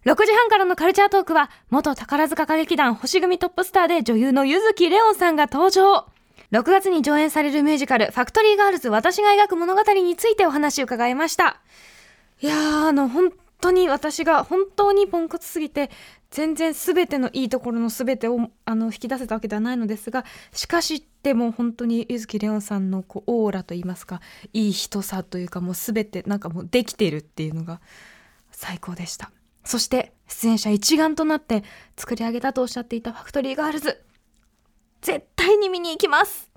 [0.04, 6.06] 6時半からのカルチャートークは、元宝塚歌劇団星組トップスターで女優の柚木レオンさんが登場。
[6.52, 11.60] 6月に上演されるミュージカル、ファクトリーガールズ私が描く物語についてお話を伺いました。
[12.40, 15.90] いやー、あの、本当に私が本当にポンコツすぎて、
[16.30, 24.20] 全然全てのいいところの全てをあの引き出せたわけではないのですがしかしでも本当に柚木レオンさんのこうオーラといいますか
[24.52, 27.80] いい人さというかもう全てなんかもうできているっていうのが
[28.52, 29.32] 最高でした。
[29.64, 31.64] そして出演者一丸となって
[31.96, 34.00] 作り上げたとおっしゃっていたファクトリーガールズ
[35.02, 36.49] 絶対に見に行きます。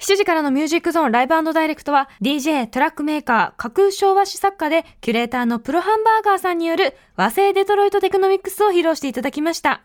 [0.00, 9.82] 7時からのミュージックゾーンライブダイレクトは DJ トラックメーカー架空昭和史作家でキュレーターのプロハンバーガーさんによる和製デトロイトテクノミックスを披露していただきました。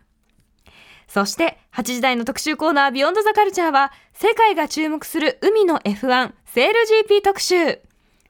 [1.08, 6.74] そして8時台の特集コーナービヨンドザカルチャーは世界が注目する海の F1 セール
[7.08, 7.82] GP 特集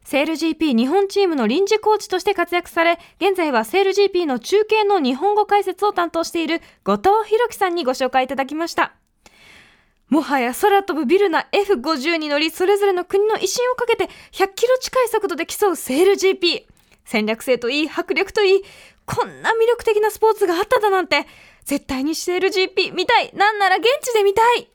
[0.04, 8.94] セール GP 日本チームの臨時コーチとして活躍され現在はセール GP の中継の日本語解説を担当している後藤弘樹さんにご紹介いただきました
[10.10, 16.66] もはや空飛ぶビルな F50 に乗りそれぞれの国の威信をかけて100キロ近い速度で競うセール GP
[17.04, 18.64] 戦略性といい迫力といい
[19.06, 21.26] こんな魅力的なスポーツがあっただなんて
[21.64, 23.32] 絶対にセール GP 見たい。
[23.36, 24.68] なんなら現地で見たい。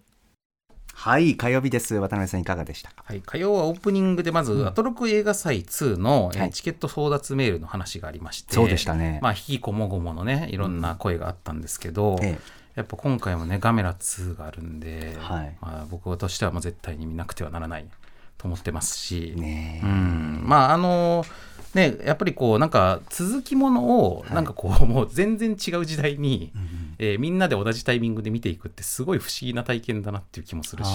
[0.93, 1.95] はい火曜日です。
[1.95, 3.05] 渡辺さんいかがでしたか？
[3.07, 9.21] はい、火曜はオープニングでまず、アトロク映画祭2の、チケット争奪メールの話がありましてそうでしたね。
[9.23, 12.39] まあ、引きこもごものねいろんな声があったんですけど、え
[12.81, 15.57] やっぱ今回もねガメラ2があるんで、はい。
[15.61, 17.87] まあ、僕としてはもう絶対に見なくてはならない
[18.39, 19.87] と思ってますし、ねえ。
[19.87, 20.43] うん。
[20.45, 21.25] まああの
[21.75, 26.53] ねやっぱりこうなんか続きものをなんかこう、もう全然違う時代に、
[27.03, 30.91] えーみんなで同じタイミングで見ていくってすごい不思議な体験だなっていう気もするし。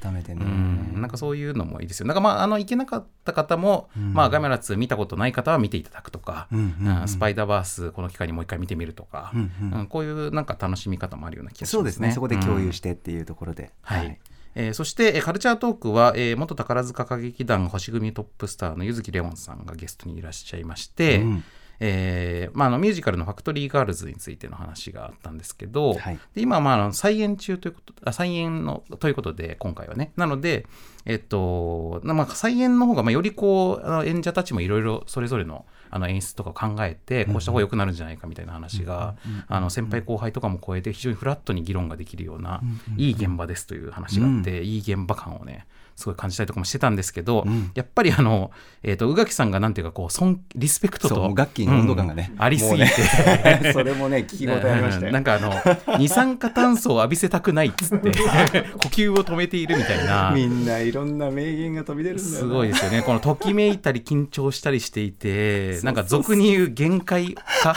[0.00, 2.06] 改めてね、うん、なんかそういうのもいいですよ。
[2.06, 7.02] なんかまあ、あの、行けなかった方も、まあ、ガメラ2見たことない方は見ていただくとか、うんうんうん。
[7.02, 9.80] うんスパイダーバース、この機会にもう一回見てみるとか、うんうん。
[9.80, 11.78] うんこういうなんか楽しみ方もあるような気がしますね。
[11.78, 12.12] そうですね。
[12.12, 14.18] そこで共有うんしてっていうところで、はい。
[14.54, 21.44] えーそして、えーカルチャートークは、えー元宝塚歌劇団星組トップスターの柚木レオンさんがゲストにいらっしゃいまして、うん
[21.80, 26.18] えーまあ、あのミュージカルの「ファクトリーガールズ」についての話があったんですけど、はい。
[26.34, 30.12] で今はまああの再演中ということあ再演のということで今回はね。
[30.16, 30.66] なので、
[31.06, 39.16] えっとなまあ、再演の方がまあよりこうあの演者たちもいろいろそれぞれのあの演出とかを考えてこうした方が良くなるんじゃないかみたいな話が
[39.48, 42.62] あの先輩後輩とかも超えて非常にフラットに議論ができるような
[42.96, 45.66] いい現場ですという話があって、いい現場感をね
[46.00, 48.50] すごい感じたりとかもしてたんですけど、やっぱりあの、
[48.82, 58.10] えー、と宇垣さんがなんていうかこう尊リスペクトと楽器の温度感がね、うんありすぎて、ね それもね聞き応えありましたよ、なんかあの二酸化炭素を浴びせたくないっつって
[58.80, 60.32] 呼吸を止めているみたいな。
[60.34, 63.02] みんないろんな名言が飛び出るすごいですよね。
[63.02, 67.76] このときめいたり緊張したりしていてなんか俗に言う限界か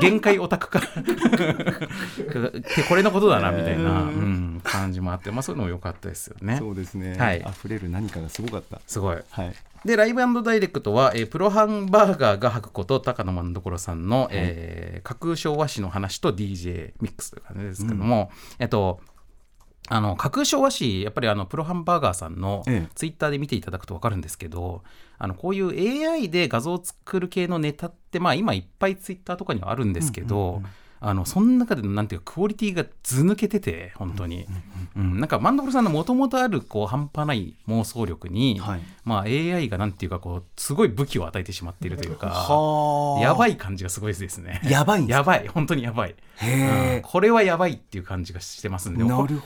[0.00, 0.78] 限界オタクか。
[0.78, 0.82] っ
[2.62, 6.56] てこれのことだなみたいな、うん、感じもあって、まあ、そういうのも良かったですよね。
[6.58, 8.80] そうですね、はい溢れる何かがすごかった。
[8.86, 9.18] すごい。
[9.30, 9.54] はい。
[9.84, 19.00] でライブダイレクトは、えープロハンバーガーが吐くこと高野万所さんの、えー架空昭和史の話と DJ ミックスという感じですけども、えっと
[19.90, 22.88] あの架空昭和史やっぱりあのプロハンバーガーさんのええ。
[22.94, 24.82] ツイッターで見ていただくと分かるんですけど、
[25.16, 30.62] あのこういう AI で画像を作る系のネタって、まあ、今いっぱいツイッターとかにはあるんですけど、
[31.00, 34.46] あのその中でのなんていうかクオリティがず抜けてて本当に、
[34.96, 43.22] うんなんか万所さんのもともとあるこう半端ない妄想力に、はいまあ、AI がなんていうかこうすごい武器を与えてしまっているというかはあ。
[43.22, 44.60] やばい感じがすごいですね。
[44.68, 47.02] やばいやばい本当にやばい、へうん。
[47.02, 49.40] これはやばいっていう感じがしてますんでなるほどね。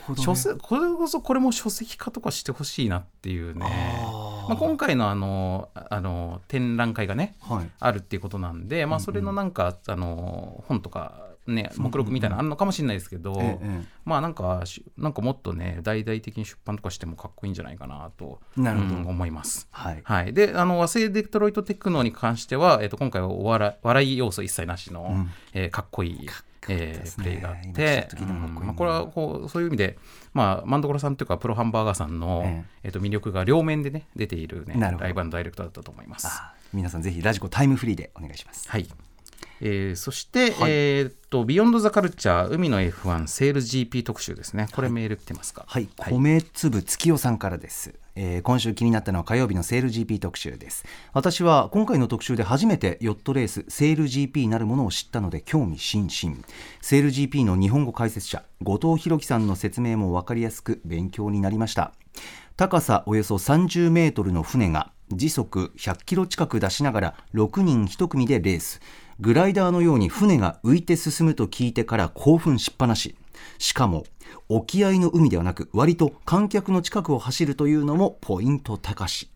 [0.61, 3.61] これこそこれも書籍化とかしてほしいなっていうね。
[4.49, 7.69] まあ、今回のあのあの展覧会がねはい。
[7.79, 18.95] あるっていうことなんで、まあ、それのなんか、あの本とかね目録みたいなのあるのかもしれないですけど、ええまあなんかしなんかもっとね大々的に出版とかしてもかっこいいんじゃないかなとなるほど。
[18.95, 19.67] うん思います。
[19.71, 20.01] はい。
[20.03, 25.31] はい、であの和製デトロイトテクノに関しては、えっと今回はお笑い笑い要素一切なしの、ん。
[25.53, 26.27] えーかっこいいね。
[27.05, 28.55] ープレイがあっ今てうん。
[28.55, 29.97] まあ、これはこうそういう意味で、
[30.33, 32.87] まあ、マンドコロさんというかプロハンバーガーさんの、ええ。
[32.89, 36.27] っと魅力が両面でね出ている、ね、ライブダイレクトだったと思います。
[36.73, 38.69] 皆さんぜひラジコタイムフリーでお願いします。
[38.69, 38.87] はい。
[39.65, 44.67] えーそして、えーっと、ビヨンドザカルチャー、海の F1 セール GP 特集ですね。
[44.75, 45.63] これメール来てますか？
[45.65, 50.83] はい、米粒月夜さんからです、えー今週気になったのは火曜日のセール GP 特集です。
[51.13, 56.37] 私は今回の特集で初めてヨットレースセール GP なるものを知ったので興味津々。
[56.81, 61.93] セール GP の日本語解説者後藤弘樹さんの説明も分かりやすく勉強になりました。
[62.57, 68.79] 高さおよそ30メートルの船が時速100キロ近く出しながら6人1組でレース
[69.23, 73.15] グライダーのように船が浮いて進むと聞いてから興奮しっぱなし。
[73.57, 74.03] しかも
[74.49, 79.29] 沖合の海ではなく割と観客の近くを走るというのもポイント高し。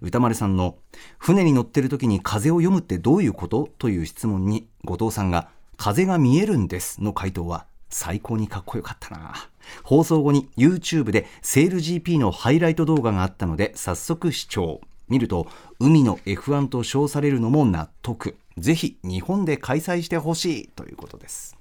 [0.00, 0.76] 歌丸さんの
[1.18, 3.70] 船に乗ってる時に風を読むってどういうこと？
[3.80, 9.34] という質問に後藤さんが風が見えるんですの回答は最高にかっこよかったな。
[9.82, 14.80] 放送後に YouTube でセール GP のハイライト動画があったので早速視聴。
[15.08, 15.48] 見ると
[15.80, 18.36] 海の F1 と称されるのも納得。
[18.58, 21.56] ぜひ日本で開催してほしいということです。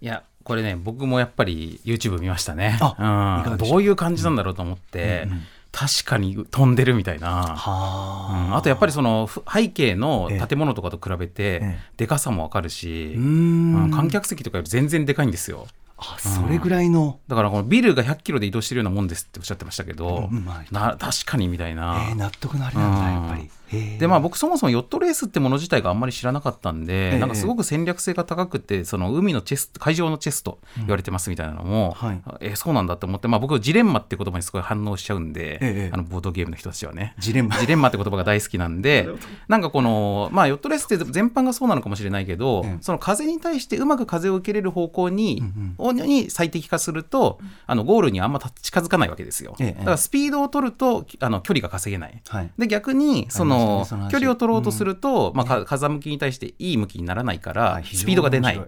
[0.00, 2.78] いや、これね、僕もやっぱり YouTube 見ましたね。
[2.98, 5.26] うん、どういう感じなんだろうと思って、
[5.72, 7.56] 確かに飛んでるみたいな。
[7.56, 8.56] はうん。
[8.56, 10.46] あとやっぱりそのふ背景のええ。
[10.46, 11.78] 建物とかと比べてええ。
[11.96, 13.90] でかさもわかるし、うん。
[13.90, 15.66] 観客席とかより全然でかいんですよ。
[15.96, 20.44] あそれぐらいの、だからこのビルが100キロで移動してるようなもんですっておっしゃってましたけど、うん。
[20.44, 20.74] まあ。
[20.74, 22.06] な確かにみたいな。
[22.10, 23.50] えー納得のあれなんだやっぱり。
[23.98, 27.18] でまあ僕そもそもヨットレースってもの自体があんまり知らなかったんで、ええ。
[27.18, 32.22] なんかすごく戦略性が高くてその海のチェス海上のチェスと言われてますみたいなのも、はい。
[32.40, 37.14] えーそうなんだって思って、まあ、僕ジレンマって言葉にすごい反応しちゃうんで、ええあのボードゲームの人たちはね。
[37.18, 37.58] ジレンマ。
[37.58, 39.08] ジレンマって言葉が大好きなんで
[39.48, 45.42] なんかこの、まあ、ヨットレースって全般がそうなのかもしれないけど、ええその風に対してうまく風を受けれる方向に,、
[45.92, 52.22] に最適化するとあのゴールにあんま近づかないわけですよ、ええだからスピードを取るとあの距離が稼げない。
[52.28, 52.50] はい。
[52.58, 58.60] で逆にそあの距離を取ろうとすると、まあ、か風向きに対していい向きにならないから、スピードが出ない、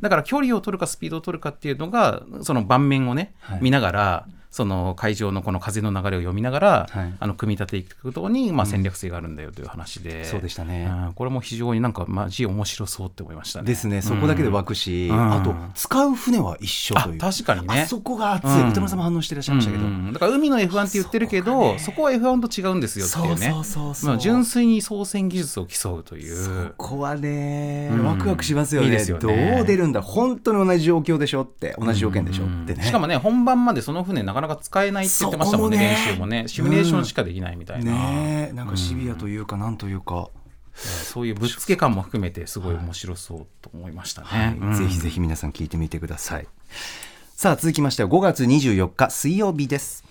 [0.00, 3.58] だから距離を取るかスピードを取るかっていうのがその盤面をね、はい。
[3.62, 7.14] 見ながらその会場のこの風の流れを読みながら、はい。
[7.18, 10.88] あの組み立てていくことに、まあ、戦略性があるんだよという話で、そうでしたね。
[10.88, 13.66] うんこれも非常になんかマジ面白そうって思いましたね。
[13.66, 14.00] ですね。
[14.00, 15.32] そこだけで湧くし、うん。
[15.32, 17.18] あと使う船は一緒あという。
[17.18, 17.82] 確かにね。
[17.82, 18.68] あそこが熱い、うん。
[18.70, 20.12] 歌丸さんも反応してらっしゃいましたけど、うん。
[20.12, 23.50] だから海の F1 って言ってるけどそ,、こは F1 と違うんですよっていうね。
[23.50, 23.94] そうそうそう。
[23.94, 26.74] そうまあ純粋に操船技術を競うという。
[26.76, 28.04] ここはね、うん。
[28.04, 28.86] ワクワクしますよね。
[28.86, 29.56] いいですよね。
[29.56, 30.00] どう出るんだ。
[30.00, 35.96] 本当に同じ状況でしょって同じ条件でしょってね、しかもね本番までその船なかなか使えないって言ってましたもんねね。
[36.06, 36.48] 練習もね。
[36.48, 40.30] シミュレーションしかできないみたいな、ねえなんかシビアというかなんというか、
[40.74, 44.74] そういうぶっつけ感も含めてすごい面白そうと思いましたね、はいうん。
[44.74, 46.46] ぜひぜひ皆さん聞いてみてください。
[47.36, 50.04] さあ続きましては5月24日水曜日です。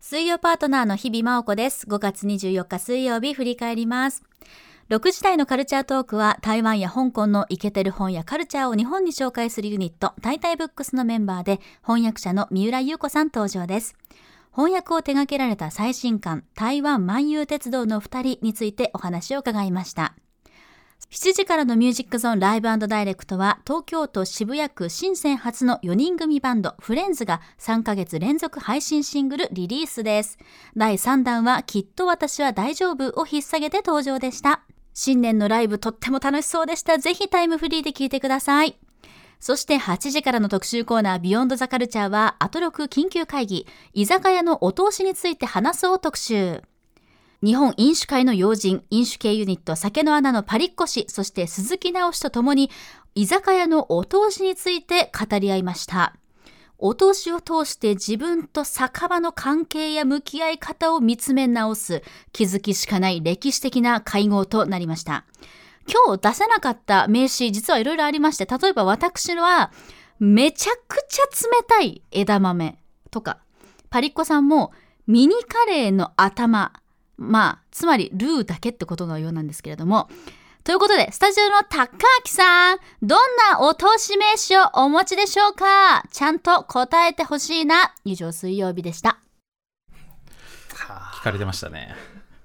[0.00, 1.86] 水曜パートナーの日々真央子です。
[1.86, 4.22] 5月24日水曜日振り返ります。
[4.90, 13.94] 6時台のカルチャートークは台湾や香港のイケてる本やカルチャーを日本に紹介するユニット、タイタイブックスのメンバーで翻訳者の三浦優子さん登場です。
[14.50, 20.16] 翻訳を手掛けられた最新刊、台湾万有鉄道の2人についてお話を伺いました。
[21.12, 30.36] 7時からのミュージックゾーンライブダイレクトは東京都渋谷区新鮮初の4人組バンドフレンズが3ヶ月連続配信シングルリリースです。
[30.76, 34.62] 第3弾はきっと私は大丈夫を引っ提げて登場でした。
[35.02, 36.98] 新年のライブとっても楽しそうでした。
[36.98, 38.78] ぜひタイムフリーで聴いてください。
[39.38, 46.62] そして8時からの特集コーナービヨンドザカルチャーはアトロク緊急会議居酒屋のお通しについて話そう特集。
[47.42, 52.70] 日本飲酒会の要人、飲酒系ユニット酒の穴のパリッコ氏、そして鈴木直氏とともに
[53.14, 56.14] 居酒屋のお通しについて語り合いました。
[56.82, 65.24] お通しを通して自分と酒場の関係や向き合い方を見つめ直す気づきしかない歴史的な会合となりました。
[65.86, 69.72] 今日出せなかった名詞実はいろいろありまして、例えば私は
[70.18, 72.78] めちゃくちゃ冷たい枝豆
[73.10, 73.40] とか、
[73.90, 74.72] パリッコさんも
[75.06, 76.72] ミニカレーの頭、
[77.16, 80.08] まあ、つまりルーだけってことのようなんですけれども、
[80.62, 81.96] ということで、スタジオの高明
[82.26, 86.04] さん、どんなお通し名詞をお持ちでしょうか？
[86.12, 87.94] ちゃんと答えてほしいな。
[88.04, 89.18] 以上、水曜日でした。
[91.14, 91.94] 聞かれてましたね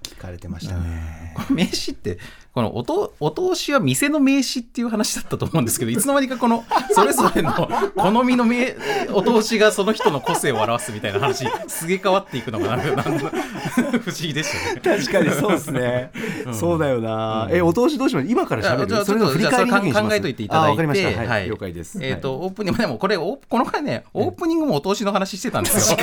[0.02, 2.18] 聞かれてましたね、名刺って
[2.56, 7.52] このおとお通しは店の名刺っていう話だったと思うんですけどいつの間にかこのそれぞれの
[7.94, 8.74] 好みの名
[9.12, 13.30] お通しがその人の個性を表すみたいな話すげ替わっていくのがなんかなんか
[13.98, 15.00] 不思議でしたね。
[15.00, 16.10] 確かにそうですね、
[16.54, 18.26] そうだよな、えお通しどうします？
[18.26, 19.04] 今から喋る？
[19.04, 20.86] それの振り返りの時に考えといていただいて。
[20.86, 21.48] はい、はい。
[21.48, 21.98] 了解です。
[22.02, 25.98] えっ、と、オープニングでもこれこの回ねオープニングもお通しの話してたんですよ。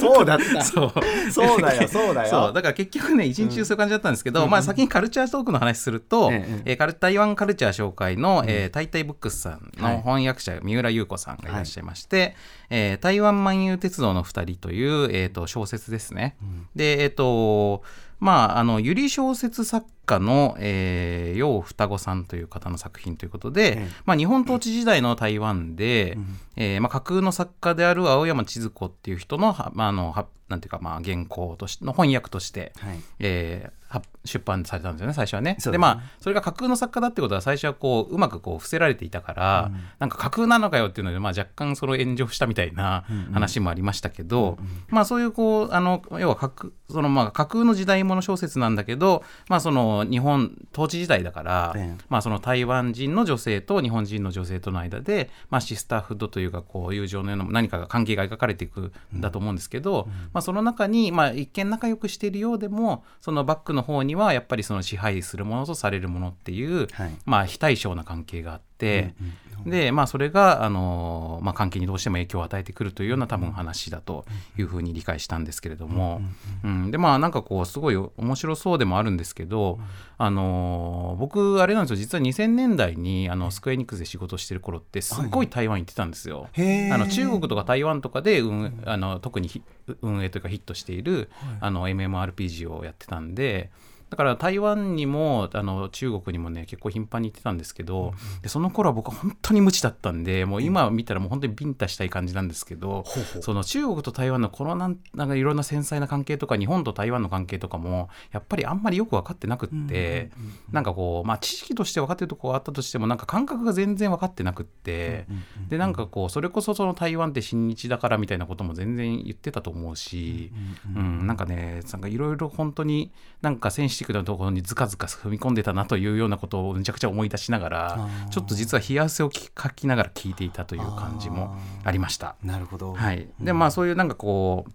[0.00, 0.62] そうだった。
[0.62, 0.92] そう。
[1.32, 2.28] そうだよそうだよ。
[2.30, 2.52] そう。
[2.52, 9.96] だから結局ね一日中そういう感じだったんですけど、まあ先にカルチャートークの話すると、えええー台湾カルチャー紹介の、えー、タイタイブックスさんはい。
[9.96, 12.36] の翻訳者、三浦優子さんがいらっしゃいまして、
[12.70, 16.36] えー台湾万有鉄道の二人という、えー、と小説ですね。
[16.74, 17.82] でえっ、と
[18.18, 23.88] まああのゆり小説作家の、えー、楊双子さんという方の作品ということで、ええ。
[24.06, 26.16] まあ、日本統治時代の台湾で、
[26.54, 33.00] えーまあ、架空の作家である青山千鶴子っていう人のは、まあ、あのはなんていうか、まあ、原稿としての翻訳として、はい。
[33.18, 33.85] えーは
[34.24, 35.54] 出版されたんですよね最初はね。
[35.54, 35.72] ですね。
[35.72, 52.04] でまあそれが架空の作家だってことは最初はこううまくこう伏せられていたから、なんか架空なのかよっていうので、まあ、若干その炎上したみたいな話もありましたけど、まあそういうこうあの要は架空そのまあ架空の時代もの小説なんだけど、まあ、その日本統治時代だから、ええ。
[52.08, 68.66] まあ、その台湾人の女性と日本人の女性との間で、まあ、シスターフッドというかこう友情のような何かが関係が描かれていくんだと思うんですけど、まあ、その中に、まあ、一見仲良くしているようでもそのバックの方にはやっぱりその支配するものとされるものっていう、はいまあ、非対称な関係があって。
[68.76, 69.14] って、
[69.64, 74.24] でまあそれが、あのまあ、関係にどうしても影響を与えてくるというような多分話だと
[74.58, 76.20] いうふうに理解したんですけれども、
[76.64, 79.78] うん、でまあなんかこうすごい面白そうでもあるんですけど、
[80.18, 81.96] あの僕あれなんですよ。
[81.96, 86.48] 実は2000年代にあのスクエニックスで仕事してる頃ってすっごい台湾行ってたんですよ。
[86.54, 89.62] あの中国とか台湾とかで運あの特にヒ
[90.02, 91.30] 運営というかヒットしている、
[91.60, 93.70] あの MMORPG をやってたんで。
[94.10, 103.04] だから台湾にもあの中国にもね結構頻繁に行ってたんですけど、でその頃は僕は本当に無知だったんでもう今見たらもう本当にビンタしたい感じなんですけど、
[103.40, 110.30] その中国と台湾のこのなんなんかいろんな繊細な関係とか日本と台湾の関係とかもやっぱりあんまりよく分かってなくって、
[110.70, 115.26] なんかこうまあ知識として分かってるところはあったとしてもなんか感覚が全然分かってなくって、
[115.68, 120.52] でなんかこうそれこそその台湾って親日だからみたいなことも全然言ってたと思うし、
[120.94, 123.10] うんなんかねなんかいろいろ本当に
[123.42, 132.36] なんかセンシティブなところにずかずか踏み込んでたなというようなことをむちゃくちゃ思い出しながらちょっと実は冷や汗をかきながら聞いていたという感じもありました。
[132.42, 132.94] なるほど。
[132.94, 134.72] はい、でまあそういうなんかこう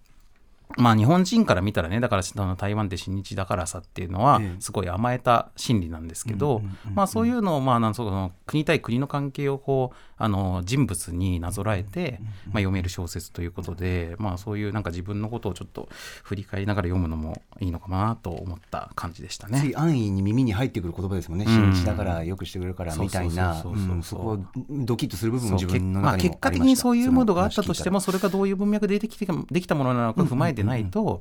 [0.76, 2.22] まあ日本人から見たらねだから
[2.56, 4.60] 台湾って親日だからさっていうのはええ。
[4.60, 6.62] すごい甘えた心理なんですけど、
[6.94, 15.88] まあそういうのをまあなんその国対国の関係をこうあの人物になぞらえて、まあ、読める小説ということで、まあそういうなんか自分のことをちょっと
[16.22, 19.76] 振り返りながら読むのもいいのかなと思った感じでしたつねい。
[19.76, 21.52] 安易に耳に入ってくる言葉ですもんね、うん。
[21.52, 23.64] 新日だからよくしてくれるからみたいな、
[24.02, 24.38] そこを
[24.70, 26.68] ドキッとする部分も自分のまあ、中にも結果ありました。
[26.68, 31.20] 的にそういうムードがあったとしてもそれがどういう文脈でできてできたものなのか踏まえてないと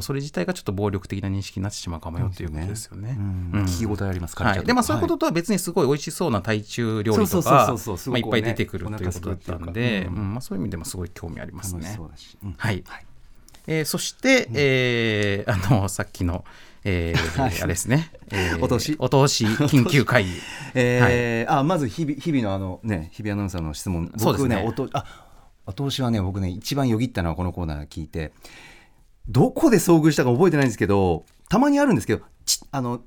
[0.00, 3.16] それ自体がちょっと暴力的な認識になってしまうかもよということですよね。
[3.52, 4.72] 聞き応えありますから、はい、で。
[4.74, 7.76] まあそういうこととは別にすごい美味しそうな台中料理とか
[8.16, 11.98] いっぱい出てくるということだったんで、うんうんまあ、そういう意味でもすごい興味ありますね。
[11.98, 12.54] うだし、うん。
[12.56, 12.84] はい。
[13.66, 16.44] えーそして、えーあのさっきの、
[16.84, 18.96] えーあれですね、えーお通し。
[18.98, 20.30] お通し緊急会議。
[20.74, 24.12] えーあまず日々日々のあのね日々アナウンサーの質問。
[24.16, 24.56] そうですね。
[24.56, 25.04] 僕ねおとあ
[25.66, 28.32] お通しはね僕ね一番よぎったのはこのコーナー聞いて
[29.28, 33.02] どこで遭遇したか覚えてないんですけどたまにあるんですけどちあの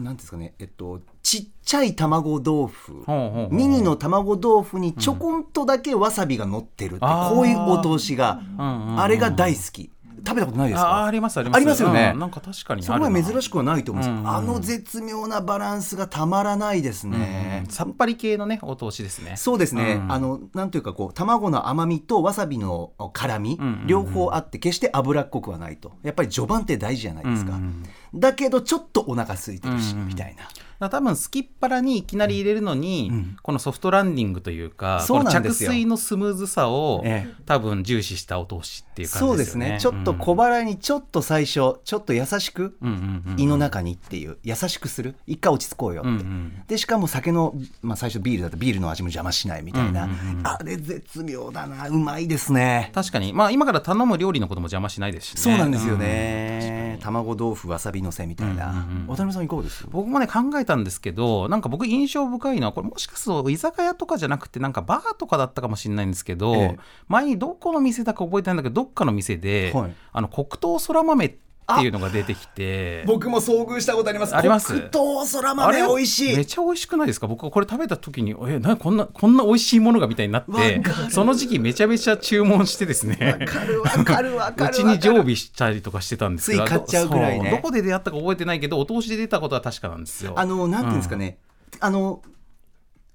[0.00, 3.04] なんですかねえっとちっちゃい卵豆腐
[3.50, 9.90] ミニの卵豆腐にちょこんとだけわさびが乗ってるって、こういうお通しが、あれが大好き
[10.24, 11.82] 食べたことないですあかありますあります。
[11.82, 12.10] よね。
[12.14, 14.36] うんなんか確かにそこは珍しくはないと思うんですよ、うんうん。
[14.36, 19.36] あの絶妙なバランスがたまらないですね、さっぱり系のねお通しですね。
[19.36, 20.12] そうですね、うん。
[20.12, 23.86] あのなんというかこう卵の甘みとわさびの辛み、んうんうん。
[23.86, 25.92] 両方あって決して脂っこくはないと。
[26.02, 27.82] やっぱり序盤って大事じゃないですか、うんうん
[28.14, 30.44] だけどちょっとお腹空いてるし、うんうんみたいな。
[30.44, 33.36] だから多分すきっ腹にいきなり入れるのに、うん。
[33.42, 39.70] このソフトランディングというかそうなん着水のスムーズさを、ええ多分重視したお通しっていう感そうですね。
[39.72, 43.40] ねちょっと小腹にちょっと最初ちょっと優しくうんうんうんうん。
[43.40, 45.16] 胃の中にっていう優しくする。
[45.26, 46.62] 一回落ち着こうよって、うんうん。
[46.66, 50.46] でしかも酒の、まあ、最初ビールだとビールの味も邪魔しないみたいな、うんうんうん。
[50.46, 51.88] あれ絶妙だな。
[51.88, 52.90] うまいですね。
[52.94, 55.40] 確かに、まあ、今から頼む料理のことも邪魔しないですしね。
[55.40, 59.06] そうなんですよね、卵豆腐わさびのせみたいな、うんうんうん。
[59.06, 59.86] 渡辺さんいかがです？
[59.88, 66.78] 僕もね考えたんですけどなんか僕印象深いのはこれもしかすると居酒屋とかじゃなくてなんかバーとかだったかもしれないんですけど、ええ。
[67.08, 69.94] 前にどこの店だか覚えてないんだけどどっかの店で、はい。
[70.12, 71.45] あの黒糖そら豆って
[71.82, 73.02] いうのが出てきて。
[73.06, 74.36] 僕も遭遇したことあります。
[74.36, 74.72] あります？
[74.72, 75.86] 黒糖そらあ豆れ？
[75.86, 76.36] 美味しい。
[76.36, 77.26] めっちゃ美味しくないですか？
[77.26, 83.38] 僕はこれ食べた時にえなこんなこんな美味しいものがみたいになってその時期めちゃめちゃ注文してですね。
[83.40, 86.64] わかるわかるわかるうちに常備したりとかしてたんですけど。
[86.64, 87.50] つい買っちゃうぐらいね。
[87.50, 90.34] どこで出会ったか覚えてないけどお通しで出たことは確かなんですよ。
[90.36, 91.38] あのなんていうんですかね、
[91.80, 92.22] あの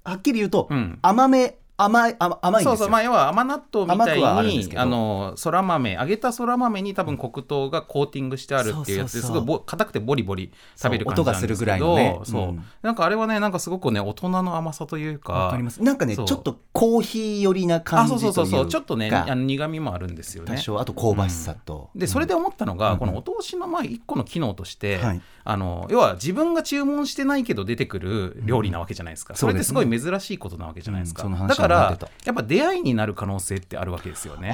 [0.03, 0.99] はっきり言うと、うん。
[1.01, 2.71] 甘め甘い甘甘いんですよ。
[2.71, 9.41] そうそうまあ要は甘納豆みたいにあのそら豆揚げたそら豆に多分黒糖がコーティングしてあるっていうやつそうそうそう。
[9.41, 12.19] ですごいぼ硬くてボリボリ食べる感じなんですけどそう音がするぐらいのね。
[12.23, 12.63] そう、うん。
[12.81, 15.81] なんかあれはねなんかすごくね大人の甘さというかわかります。
[15.81, 16.25] なんかねちそう。
[16.31, 20.53] ょっとコーヒー寄りな感あじといううかそそうそうそうちょっとねあの苦味もあるんですよね。
[20.55, 20.79] 多少。
[20.79, 22.97] あと香ばしさと、でそれで思ったのが、うん。
[22.99, 29.37] このお通しのまあ一個の機能として、はいあの要は自分が注文してないけど出てくる料理なわけじゃないですか、ん。
[29.37, 34.53] それってすごい珍しいことなわけじゃないですか、うんだからやっぱ出会いになる可能性ってあるわけですよね。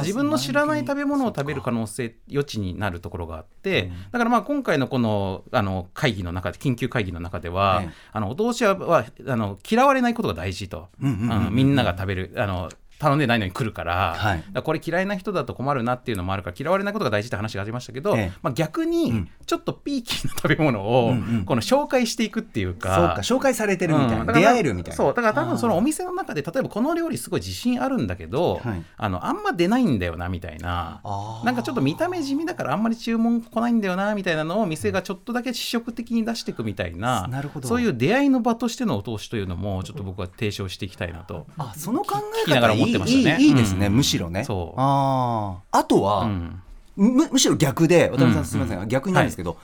[0.00, 14.44] 自分の知らない食べ物を食べる可能性余地になるところがあって、だからまあ今回のこのあの会議の中で緊急会議の中では、ええあのお通しははあの嫌われないことが大事と、うんみんなが食べるあの頼んでないのに来るから,、はい。
[14.62, 18.32] これ嫌いな人だと困るなっていうのもあるから嫌われないことが大事って話がありましたけど、ええ。
[18.42, 19.30] まあ、逆うにん。
[19.46, 21.36] ちょっとピーキーな食べ物を、うん。
[21.38, 21.44] うん。
[21.44, 22.94] この紹介していくっていうか。
[23.22, 24.26] そうか紹介されてるみたいな、うん。
[24.26, 24.96] 出会えるみたいな。
[24.96, 25.14] そう。
[25.14, 28.82] だから多分そのお店の中で例えばこの料理すごい自信あるんだけど、はい。
[28.96, 31.00] あのあんま出ないんだよなみたいな。
[31.44, 37.68] なんかちょっと見た目地味だからあんまり注文来ないんだよなみたいなのを店がちょっとだけ試食的に出していくみたいななるほど。
[37.68, 41.46] そういう出会いの場としてのお通しというのもちょっと僕は提唱していきたいなと。
[41.56, 43.44] あその考え方いい思ってましたね。
[43.44, 44.44] いいですね、うんむしろね。
[44.44, 44.80] そう。
[44.80, 45.78] あー。
[45.78, 46.62] あとは、うん。
[46.96, 49.56] むむしろ逆で渡辺さんすみません、逆になんですけど、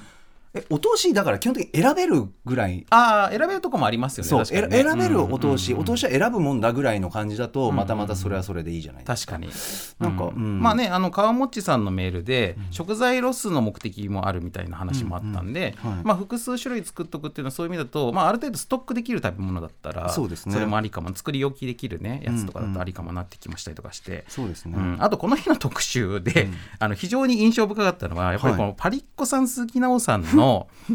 [0.55, 2.87] えお通しだから基本的に選べるぐらい。
[2.91, 4.29] ああ選べるとこもありますよね。
[4.29, 4.69] そう、ね。
[4.71, 5.93] え選べるお通し、うんうんうん。
[5.93, 6.05] お通し。
[6.05, 9.33] は選ぶもんだぐらいの感じだと、うんまたまたそれはそれでいいじゃないですか。
[9.33, 9.53] 確かに。
[9.99, 10.61] なんか、ううん。
[10.61, 16.05] まあねあの川もっちさんのメールで、食材ロスの目的もあるみたいな話もあったんで、うんうんはい。
[16.05, 20.65] まあ、複数種類作っとくっていうのはそういう意味だと、まあ、ある程度ストックできる食べ物だったらそうですね。
[20.65, 21.15] れもありかも。
[21.15, 24.25] 作り置きできるねやつとかだとありかもなってきましたりとかして。
[24.29, 24.75] そうですね。
[24.77, 26.49] うん、あとこの日の特集で、
[26.79, 30.44] あの非常に印象深かったのはやっぱりこのパリッコさん鈴木奈緒さんの、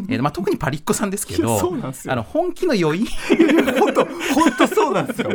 [0.08, 1.58] えーまあ、特にパリッコさんですけど
[2.08, 3.06] あの本気の余韻
[3.78, 5.30] 本当本当そうなんですよ。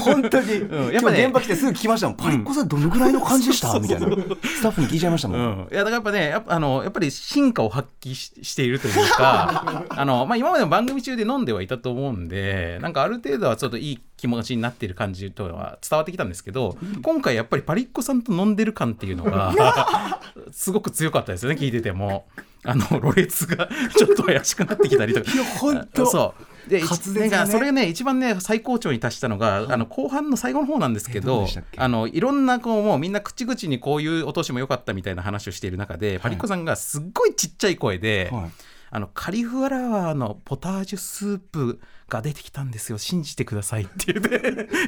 [0.00, 2.16] 本当に、んややっぱね現場来てすぐ聞きましたもん。
[2.16, 4.06] パリッコさんどのぐらいの感じでした、みたいな。
[4.08, 5.40] スタッフに聞いちゃいましたもん。
[5.40, 20.20] うん、いやだからやっぱねやっぱあのやっぱり進化を発揮ししているというか あの、まあ、今までも番組中で飲んではいたと思うんでなんかある程度はちょっといい気持ちになっている感じとは伝わってきたんですけど今回やっぱりパリッコさんと飲んでる感っていうのが
[20.52, 22.26] すごく強かったですよね聞いてても。
[22.68, 23.66] あのろれつが
[23.96, 25.32] ちょっと怪しくなってきたりとか。
[25.32, 26.34] いや本当そ
[26.66, 26.68] う。
[26.68, 27.28] でね。
[27.30, 31.46] なそれがね一番ね最高潮に達したのが、あの後半の最後の方なんですけえど
[31.78, 38.50] あのいろんなこうもうみんな口々にこういうお通しも良かったみたいな話をしている中で、パリッコさんがすっごいちっちゃい声で、はい。
[38.90, 42.98] あのカリフラワーのポタージュスープが出てきたんですよ。
[42.98, 44.40] 信じてくださいって言って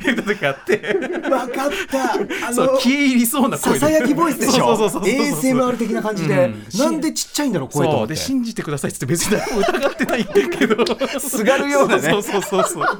[0.05, 1.31] 言った時があって。
[1.31, 2.15] わかった。
[2.49, 3.79] あそう消え入りそうな声で。
[3.79, 6.79] ささやきボイスでしょ？ASMR 的な感じで、うん。
[6.79, 10.85] なんでちっちゃいんだろう声とで信じてくださいって別に疑ってないんだけど。
[11.21, 12.03] すがるようなね。
[12.03, 12.99] そうそうそうそう。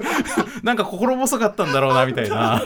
[0.63, 2.63] なんか心細かったんだろうなみたいな。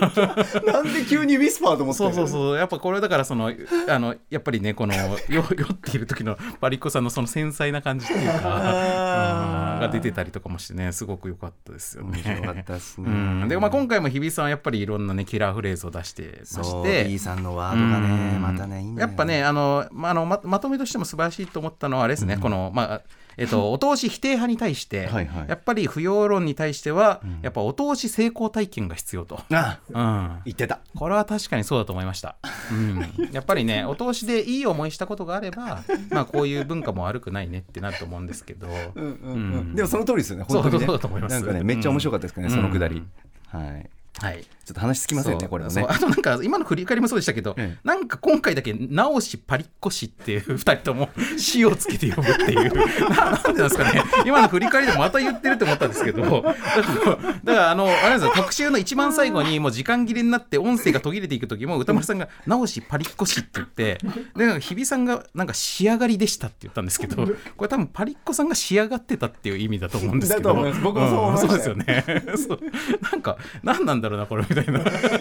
[0.67, 1.99] なんで急にウィスパーと思って。
[1.99, 2.57] そうそうそう。
[2.57, 3.53] やっぱこれだからその
[3.89, 5.47] あのやっぱりねこのよ酔っ
[5.81, 9.81] ている時のパリッコさんのその繊細な感じっていうかうん。
[9.81, 12.23] が出てたりとかもしてねすごく良かったですよね。
[12.25, 13.11] 面白かったですね。
[13.11, 13.13] う
[13.45, 17.05] ん、で、まあ、今回も日比さんはやっぱりいろんなねキラーフレーズを出してまして。
[17.05, 18.43] B さんのワードがね、うん。
[18.43, 23.03] またね、やっぱねあの、まあ、あのままとめとしても素晴らしいと思ったのはあれですね、このまあ
[23.37, 25.49] えっと、 お通し否定派に対して、はいはい。
[25.49, 30.80] やっぱり不要論に対しては、やっぱお通し成功体験が必要と、あうん、言ってた。
[30.95, 32.37] これは確かにそうだと思いました、
[32.70, 40.45] うん、やっぱりね お通しでいい思いしたことがあれば、まあ、こういう文化も悪くないねってなると思うんですけど、うんでもその通りですよね。
[40.49, 40.87] 本当にね。
[40.87, 41.32] そうだと思います。
[41.35, 42.53] なんかね、めっちゃ面白かったですかね、うん。
[42.53, 43.03] そのくだり。
[43.49, 43.91] はい。
[44.21, 44.45] はい。
[44.65, 45.85] ちょっと話つきませんね、これはね。
[45.87, 47.79] あとなんか今の振り返りもそうでしたけど、ええ。
[47.85, 52.73] なんか今回だけ直しパリッコ氏っていう2人とも死をつけて呼ぶっていう。
[53.11, 54.03] ななんでなんですかね。
[54.25, 56.23] 今の振り返りでまた言ってるって思ったんですけど。
[56.23, 56.57] だからだか
[57.45, 63.99] らあのあれなんですよ特集の一番最後にもう時間切れになって音声が途切れていく時も歌丸さんが「直しパリッコ氏」って言って
[64.37, 70.55] で日比さんがなんか仕上がりでしたって言ったんですけどこれ多分パリッコさんが仕上がってたっていう意味だと思うんですけど。
[70.83, 71.55] 僕もそう思いましたよ。
[71.55, 72.25] んそうですよね。
[72.37, 72.61] そう。
[73.12, 74.79] なんか何なんだろうなこれみたいな。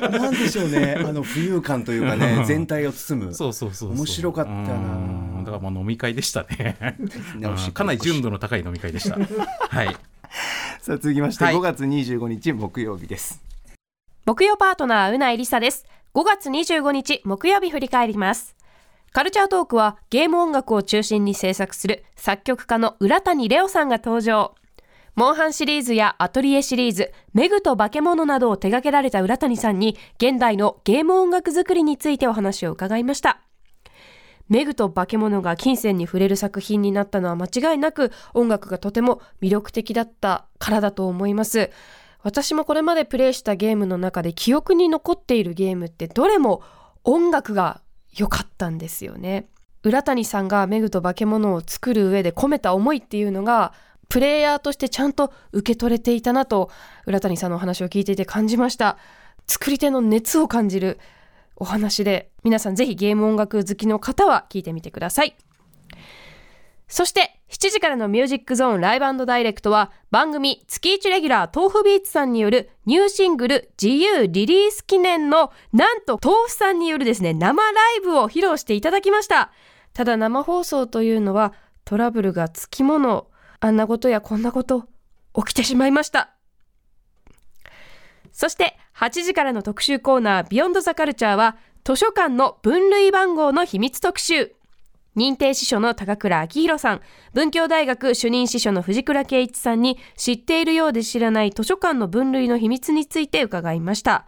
[0.09, 3.33] なんでしょうね、あの浮遊感というかね、全体を包む。
[3.33, 3.97] そうそうそうそう。
[3.97, 4.57] 面白かったな。
[4.59, 4.61] う
[5.41, 5.43] ん。
[5.43, 6.77] だからもう飲み会でしたね。
[7.73, 9.17] かなり純度の高い飲み会でした。
[9.17, 9.87] はい。
[10.81, 11.55] さあ続きまして、はい。
[11.55, 13.41] 5月25日木曜日です。
[14.25, 15.85] 木曜パートナーうないりさです。
[16.13, 18.55] 5月25日木曜日振り返ります。
[19.11, 24.55] カルチャートークはゲーム音楽を中心に制作する作曲家の浦谷レオさんが登場
[25.15, 33.39] モンハンシリーズやアトリエシリーズ、メグと化け物などを手掛けられた浦谷さんに現代のゲーム音楽作りについてお話を伺いました。
[34.49, 41.69] メグと化け物が金銭に触れる作品になったのは間違いなく音楽がとても魅力的だったからだと思います。
[42.23, 46.63] 私もこれまでプレイしたゲームの中で記憶に残っているゲームってどれも
[47.03, 47.81] 音楽が
[48.17, 49.45] 良かったんですよね。
[49.83, 53.73] 浦谷さんがメグと化け物を作る上で込めた思いっていうのが
[54.13, 56.69] プレイヤーとしてちゃんと受け取れていたなと
[57.07, 58.99] 浦谷さんのお話を聞いていて感じました。
[59.47, 60.99] 作り手の熱を感じる
[61.55, 65.35] お話で皆さんぜひゲーム音楽好きの方は聞いてみてください。
[66.87, 79.51] そして7時からのミュージックゾーンライブダイレクトは番組月1レギュラー豆腐ビーツさんによるニューシングル自由リリース記念のなんと豆腐さんによるですね生ライブを披露していただきました
[79.95, 81.53] ただ生放送というのは
[81.83, 83.25] トラブルがつきもの
[83.63, 84.89] あんなことやこんなこと
[85.33, 86.31] 起きてしまいました
[88.33, 91.55] そして8時からの特集コーナービヨンドザカルチャーは
[91.85, 94.53] 図書館の分類番号の秘密特集。
[95.15, 97.01] 認定司書の高倉明宏さん、
[97.33, 104.25] 文教大学主任司書の藤倉圭一さんに知っているようで知らない図書館の分類の秘密について伺いました。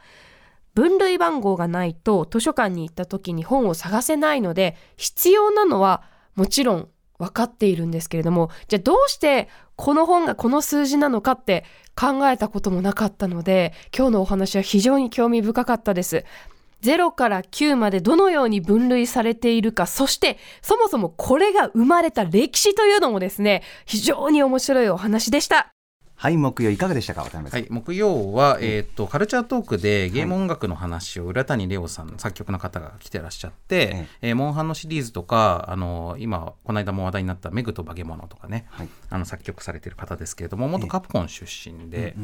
[0.75, 6.03] 分類番号がないと図書館に行った時に本を探せないので必要なのは
[6.35, 16.25] もちろん分かっているんですけれどもじゃあどうしてこの本がこの数字なのかって考えたこともなかったので今日のお話は非常に興味深かったです。
[16.81, 25.74] 0から9までどのように分類されているかそしてそもそもこれが生まれた歴史というのもですね非常に面白いお話でした。
[26.17, 27.23] はい木曜いかがでしたか？
[27.23, 38.89] 渡辺さん、はい、木曜は、えー、とカルチャートークでゲーム音楽の話を浦谷レオさん作曲の方が来てらっしゃって、えーモンハンのシリーズとかあの今この間も話題になった「メグと化け物」とかね、はい。
[39.09, 42.15] あの作曲されてる方ですけれども元カプコン出身で、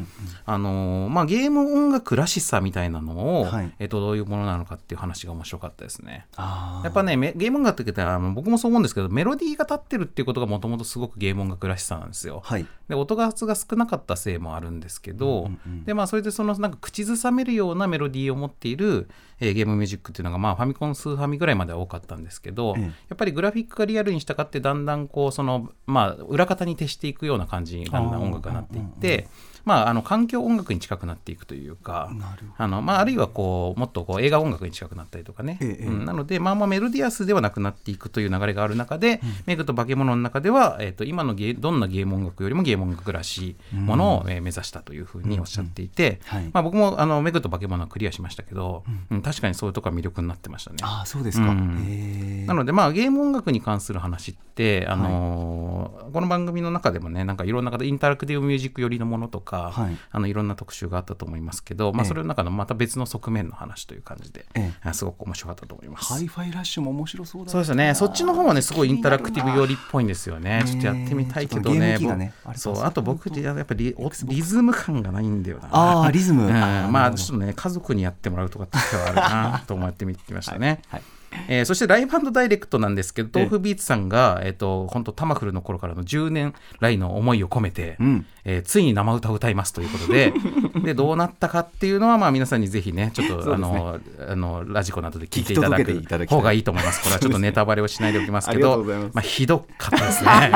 [0.46, 3.72] あのまあ、ゲーム音楽らしさみたいなのを、はい。
[3.80, 6.28] えー、とどういうものなのかっていう話が面白かったですね。
[6.38, 12.42] やっぱねめゲーム音楽ってあの僕もそう思うんですけどメロディーが立ってるっていうことがもともとすごくゲーム音楽らしさなんですよ。
[12.44, 12.66] はい。
[12.90, 19.10] で音数が少なかったせいもあるんですけど、うんうんうんでまあそれでそのなんか口ずさめるようなメロディーを持っている、
[19.40, 29.28] えーゲームミュージックっていうのがまあファミコンスーファミぐらいまでは多かったんですけど、ええやっぱりグラフィックがリアルにしたかってだんだんこうそのまあ裏方に徹していくような感じにだんだん音楽がなっていって。
[29.66, 32.12] まあ、あの環境音楽に近くなっていくというか
[32.58, 46.50] あの、まあ、あるいはこうもっとこう映画音楽に近くなったりとかね、ええうんなので、まあ、まあメロディアスではなくなっていくという流れがある中で、メグと化け物の中では、えー、と今のゲーどんなゲーム音楽よりもゲーム音楽らしいものを、えー目指したというふうにおっしゃっていて、はい。
[46.52, 49.22] まあ、僕もあのメグと化け物はクリアしましたけど、うん。
[49.22, 50.78] 確かにそういうところは魅力になってましたね。
[50.82, 52.46] ああそうですか、うん。
[52.46, 59.98] なのでまあゲーム音楽に関する話って、あのーこの番組の中でもねなんかいろんな方インタラクティブミュージック寄りのものとか、はい。
[60.12, 62.08] あのいろんな特集があったと思いますけど、まあ、ええ。
[62.08, 66.14] それの中のまた別の側面の話という感じで、えあすごく面白かったと思います。
[66.14, 67.52] ハイファイラッシュも面白そうだな。
[67.52, 67.96] そうですね。
[67.96, 70.60] そっちの方はね、すごいインタラクティブ寄りっぽいんですよね。
[70.60, 71.98] ねちょっとやってみたいけどね。
[71.98, 75.70] ねそう、あと僕、やっぱりリズム感がないんだよな。
[75.72, 80.82] ああリズム、うん、まあちょっとね家族にやってもらうとかってはあるなと思ってみてましたね。
[80.88, 81.02] はい
[81.48, 83.46] えーそしてライブダイレクトなんですけどええ。
[83.46, 88.26] 豆腐ビーツさんが、えー、と本当タマフルの頃からの10年来の思いを込めて、うん。
[88.44, 90.34] えーついに生歌を歌いますということで
[90.84, 93.54] でどうなったかっていうのは、まあ、皆さんにぜひねちょっと、ね。
[93.54, 95.70] あのあのラジコなどで聞いていた
[96.18, 97.02] だく方がいいと思います。
[97.02, 100.30] これはちょっとネタバレをしないでおきますけどまあ、ひどかったですね。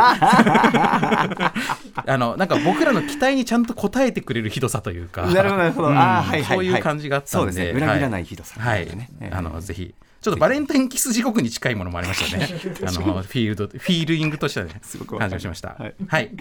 [2.07, 5.88] あのなんか僕らの期待にちゃんと応えてくれるひどさというかなるほどなるほど。
[5.89, 6.43] うんあーはいはいはい。
[6.43, 7.86] そういう感じがあったんでそうですね。
[7.86, 9.09] 裏切らないひどさはい、ね。
[9.21, 9.93] ええあのぜひ
[10.26, 12.49] ちょっとバレンタインキス地獄に近いものもありましたね。
[12.82, 15.76] あのフィールドフィールイングとしてはねごく感じがしました。
[15.78, 15.95] はい。
[16.07, 16.32] はい。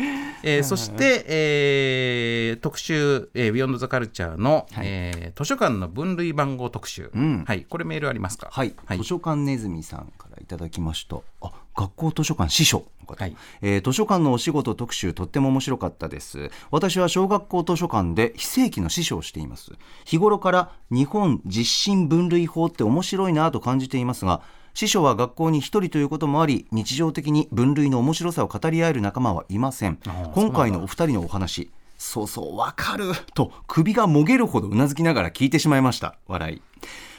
[0.43, 4.87] えーそして、えー特集、えー、ビヨンドザカルチャーの、はい。
[4.87, 7.45] えー図書館の分類番号特集、うん。
[7.47, 7.66] はい。
[7.68, 8.49] これメールありますか？
[8.51, 11.16] はい、図書館ネズミさんからいただきました。
[11.43, 13.37] あ学校図書館司書の方、はい。
[13.62, 16.51] えー図書館のお仕事特集とっても面白かったです。
[16.70, 19.72] 私は小学校図書館で非正規の司書をしています。
[20.05, 24.43] 日頃から日本実心分類法って面白いなと感じていますが
[24.75, 29.99] 司書は学校に一人ということもあり日常的に分類の面白さを語り合える仲間はいません。
[30.35, 36.16] 今回のお二人のお話そうそうわかると首がもげるほどうなずきながら聞いてしまいました。
[36.27, 36.62] 笑い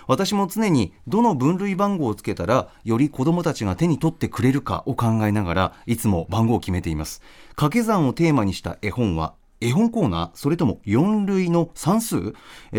[0.08, 7.22] 私も常にどの分類番号をつけたらより子どもたちが手に取ってくれるかを考えながらいつも番号を決めています。
[7.50, 12.34] 掛け算をテーマにした絵本は絵本コーナーそれとも4類の算数？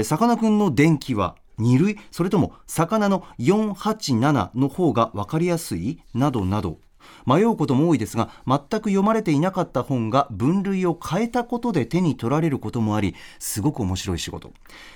[0.04, 1.98] さかなクンの電気は2類？
[2.10, 6.00] それとも魚の487の方が分かりやすい？
[6.14, 6.78] などなど。
[7.26, 14.52] 迷うことも多いですが全く読まれていなかった本が分類を変えたことで手に取られることもありすごく面白い仕事。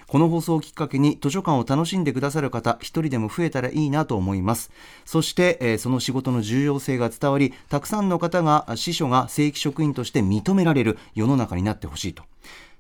[0.07, 4.71] この放送をきっかけに図書館を楽しんでくださる方一人でも増えたらいいなと思います。
[5.05, 12.25] そして、えーその仕事の重要性が伝わりたくさんの方が司書が正規職員として認められる世の中になってほしいと。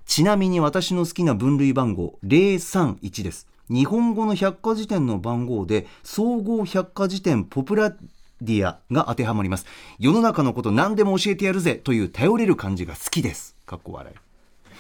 [0.07, 3.47] ちなみに私の好きな分類番号031です。
[3.71, 7.95] 日本語の百科事典の番号で総合百科事典ポプラ
[8.41, 9.67] ディアが当てはまります。
[9.99, 13.57] 世の中のこと何でも教えてやるぜという頼れる感じが好きです。
[13.67, 14.30] かっこ笑い。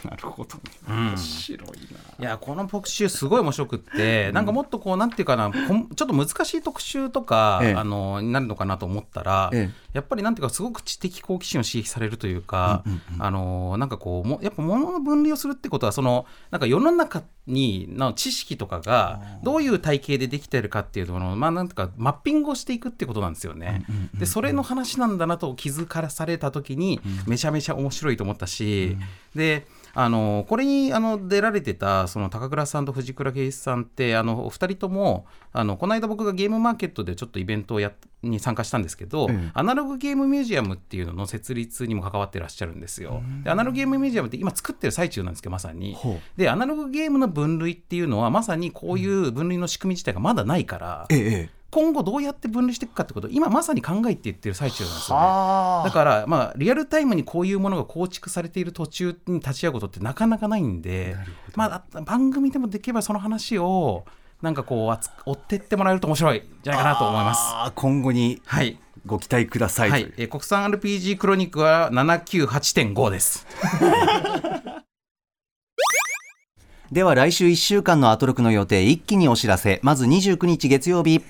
[0.08, 0.62] なるほどね。
[0.88, 1.74] 面白いな。
[2.18, 7.74] いやこの特集すごい面白くって、なんかもっとこうなんていうかなちょっと難しい特集とか、ええ。
[7.74, 12.84] あのになるのかなと思ったら、えやっぱりなんていうかすごく知的好奇心を刺激されるというか、
[13.18, 23.84] あのなんかこうもやっぱ物の分類をするってことはそのなんか世の中にの知識とかがどういう体系でできてるかっていうのをまあなんていうかマッピングをしていくってことなんですよね。
[24.14, 28.96] でそれの話なんだなと気づかされた時にめちゃめちゃ面白いと思ったし、
[29.34, 43.22] であのこれにあの出られてたその高倉さんと藤倉圭一さんってあのお二人ともあのこの間僕がゲームマーケットでちょっとイベントをやっに参加したんですけど、ええアナログゲームミュージアムっていうのの設立にも関わってらっしゃるんですよ。
[43.42, 45.96] でアナログゲームミュージアムって今作ってる最中なんですけどまさに。
[46.36, 55.22] でアナログゲームの分類っていうのはまさにこういう分類の仕組み自体がまだないから、ええええ今後どうやって分類していくかってことを今まさに考えていってる最中なんですよね。
[55.24, 55.82] あ。
[55.84, 61.16] だから、まあ、リアルタイムにこういうものが構築されている途中に立ち会うことってなかなかないんで、
[61.54, 64.04] まあ、あ番組でもできればその話を
[64.42, 67.54] なんかこう追ってってもらえると面白いんじゃないかなと思います。
[67.74, 70.12] 今後にはい、ご期待ください、はい。
[70.16, 73.46] えー国産 RPG クロニックは798.5です。
[76.90, 79.78] では来週1週間のアトロクの予定一気にお知らせ。
[79.84, 81.22] まず29日月曜日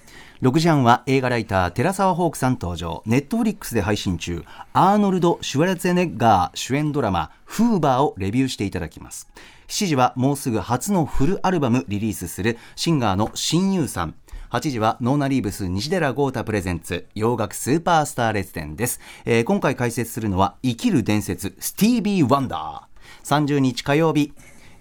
[0.43, 3.03] 6時半は映画ライター寺澤ホークさん登場。
[3.05, 4.43] ネットフリックスで配信中。
[4.73, 9.29] アーノルド・シュワルツェネッガー主演ドラマ「フーバー」をレビューしていただきます。
[9.69, 14.15] 7時はもうすぐ初のフルアルバムリリースするシンガーの親友さん。
[14.51, 17.07] 8時はノーナリーブス西寺郷太プレゼンツ。
[17.15, 22.91] 洋楽スーパースター列伝です、えー今回解説するのは生きる伝説スティービー・ワンダー。
[23.25, 24.33] 30日火曜日。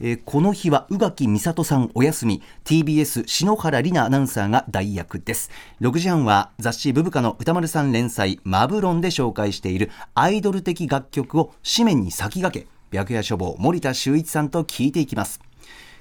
[0.01, 2.41] えーこの日は宇垣美里さんお休み。
[2.63, 5.51] TBS 篠原梨菜アナウンサーが代役です。
[5.81, 15.41] 6時半は雑誌ブブカの宇多丸さん連載マブ論で紹介しているアイドル的楽曲を紙面に先駆け白夜書房森田修一さんと聞いていきます。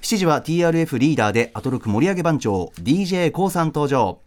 [0.01, 4.19] 7時は TRF リーダーでアトロク盛り上げ番長 d j k o さん登場。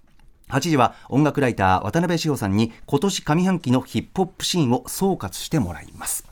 [0.48, 6.26] 8時は音楽ライター渡辺志保さんに今年上半期のヒップホップシーンを総括してもらいます。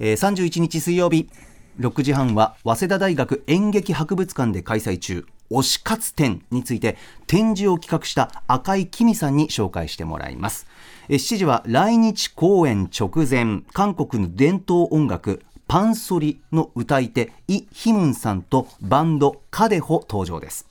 [0.00, 1.30] えー31日水曜日
[1.78, 5.26] 6時半は早稲田大学演劇博物館で開催中。
[5.50, 6.96] 推し活展について
[7.28, 10.66] 展示を企画した赤井きみさんに紹介してもらいます。
[11.08, 13.62] 7時は来日公演直前。
[13.72, 20.66] 韓国の伝統音楽パンソリの歌い手イ・ヒムンさんとバンドカデホ登場です。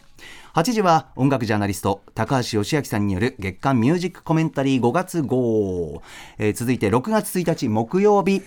[0.55, 6.01] 8時は音楽ジャーナリスト高橋義明さんによる月間ミュージックコメンタリー5月号、
[6.39, 8.41] えー続いて6月1日木曜日。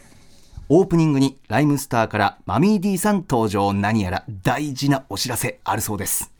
[0.70, 3.72] オープニングにライムスターからマミー D さん登場。
[3.72, 6.30] 何やら大事なお知らせあるそうです。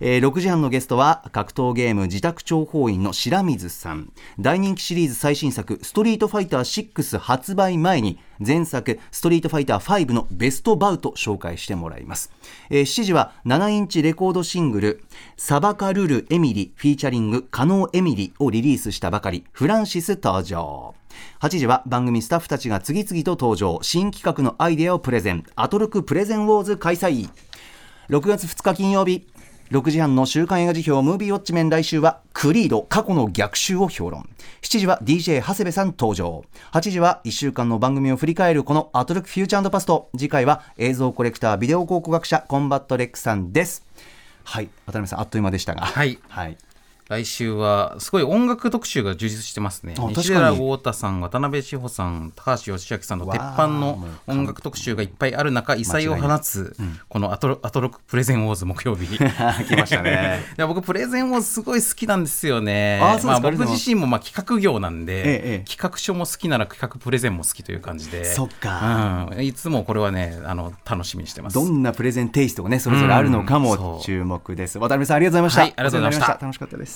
[0.00, 4.12] えー6時半のゲストは格闘ゲーム自宅諜報員の白水さん。
[4.40, 12.32] 大人気シリーズ最新作「ストリートファイター6」発売前に前作「ストリートファイター5」のベストバウト紹介してもらいます、
[12.70, 15.04] えー7時は7インチレコードシングル
[15.38, 20.94] 「サバカルルエミリ」フィーチャリング「カノーエミリ」をリリースしたばかりフランシス登場。
[21.40, 23.78] 8時は番組スタッフたちが次々と登場。
[23.82, 25.44] 新企画のアイデアをプレゼン。
[25.54, 27.28] アトロクプレゼンウォーズ開催。
[28.08, 29.26] 6月2日金曜日。
[29.70, 34.28] 6時半の週刊映画辞表ムービーウォッチメン来週はクリード過去の逆襲を評論。
[34.62, 36.44] 7時は DJ 長谷部さん登場。
[36.72, 40.08] 8時は1週間の番組を振り返るこのアトロクフューチャーパスト。
[40.16, 43.84] 次回は映像コレクタービデオ考古学者コンバットレックさんです。
[44.44, 44.68] はい。
[44.86, 45.82] 渡辺さんあっという間でしたが。
[45.82, 46.18] はい。
[46.28, 46.56] はい
[47.08, 49.94] 来週はすごい音楽特集が充実してますね。
[49.96, 56.76] 西寺郷太さん渡辺志保さん高橋芳朗さんの鉄板の音楽特集がいっぱいある中異彩を放つ
[57.08, 59.20] このアトロアトロクプレゼンウォーズ木曜日来
[59.76, 60.40] ましたね。
[60.66, 62.98] 僕プレゼンウォーズすごい好きなんですよね。
[63.22, 65.64] まあ、僕自身もまあ企画業なんで、ええええ。
[65.64, 68.24] 企画書も好きなら企画プレゼンも好きという感じで。
[68.24, 69.28] そっか。
[69.30, 71.54] うん、いつもこれはねあの楽しみにしてます。
[71.54, 76.38] どんなプレゼンテイストがねそれぞれあるのかも注目です、渡辺さんありがとうございました、はいありがとうございました。
[76.42, 76.95] 楽しかったです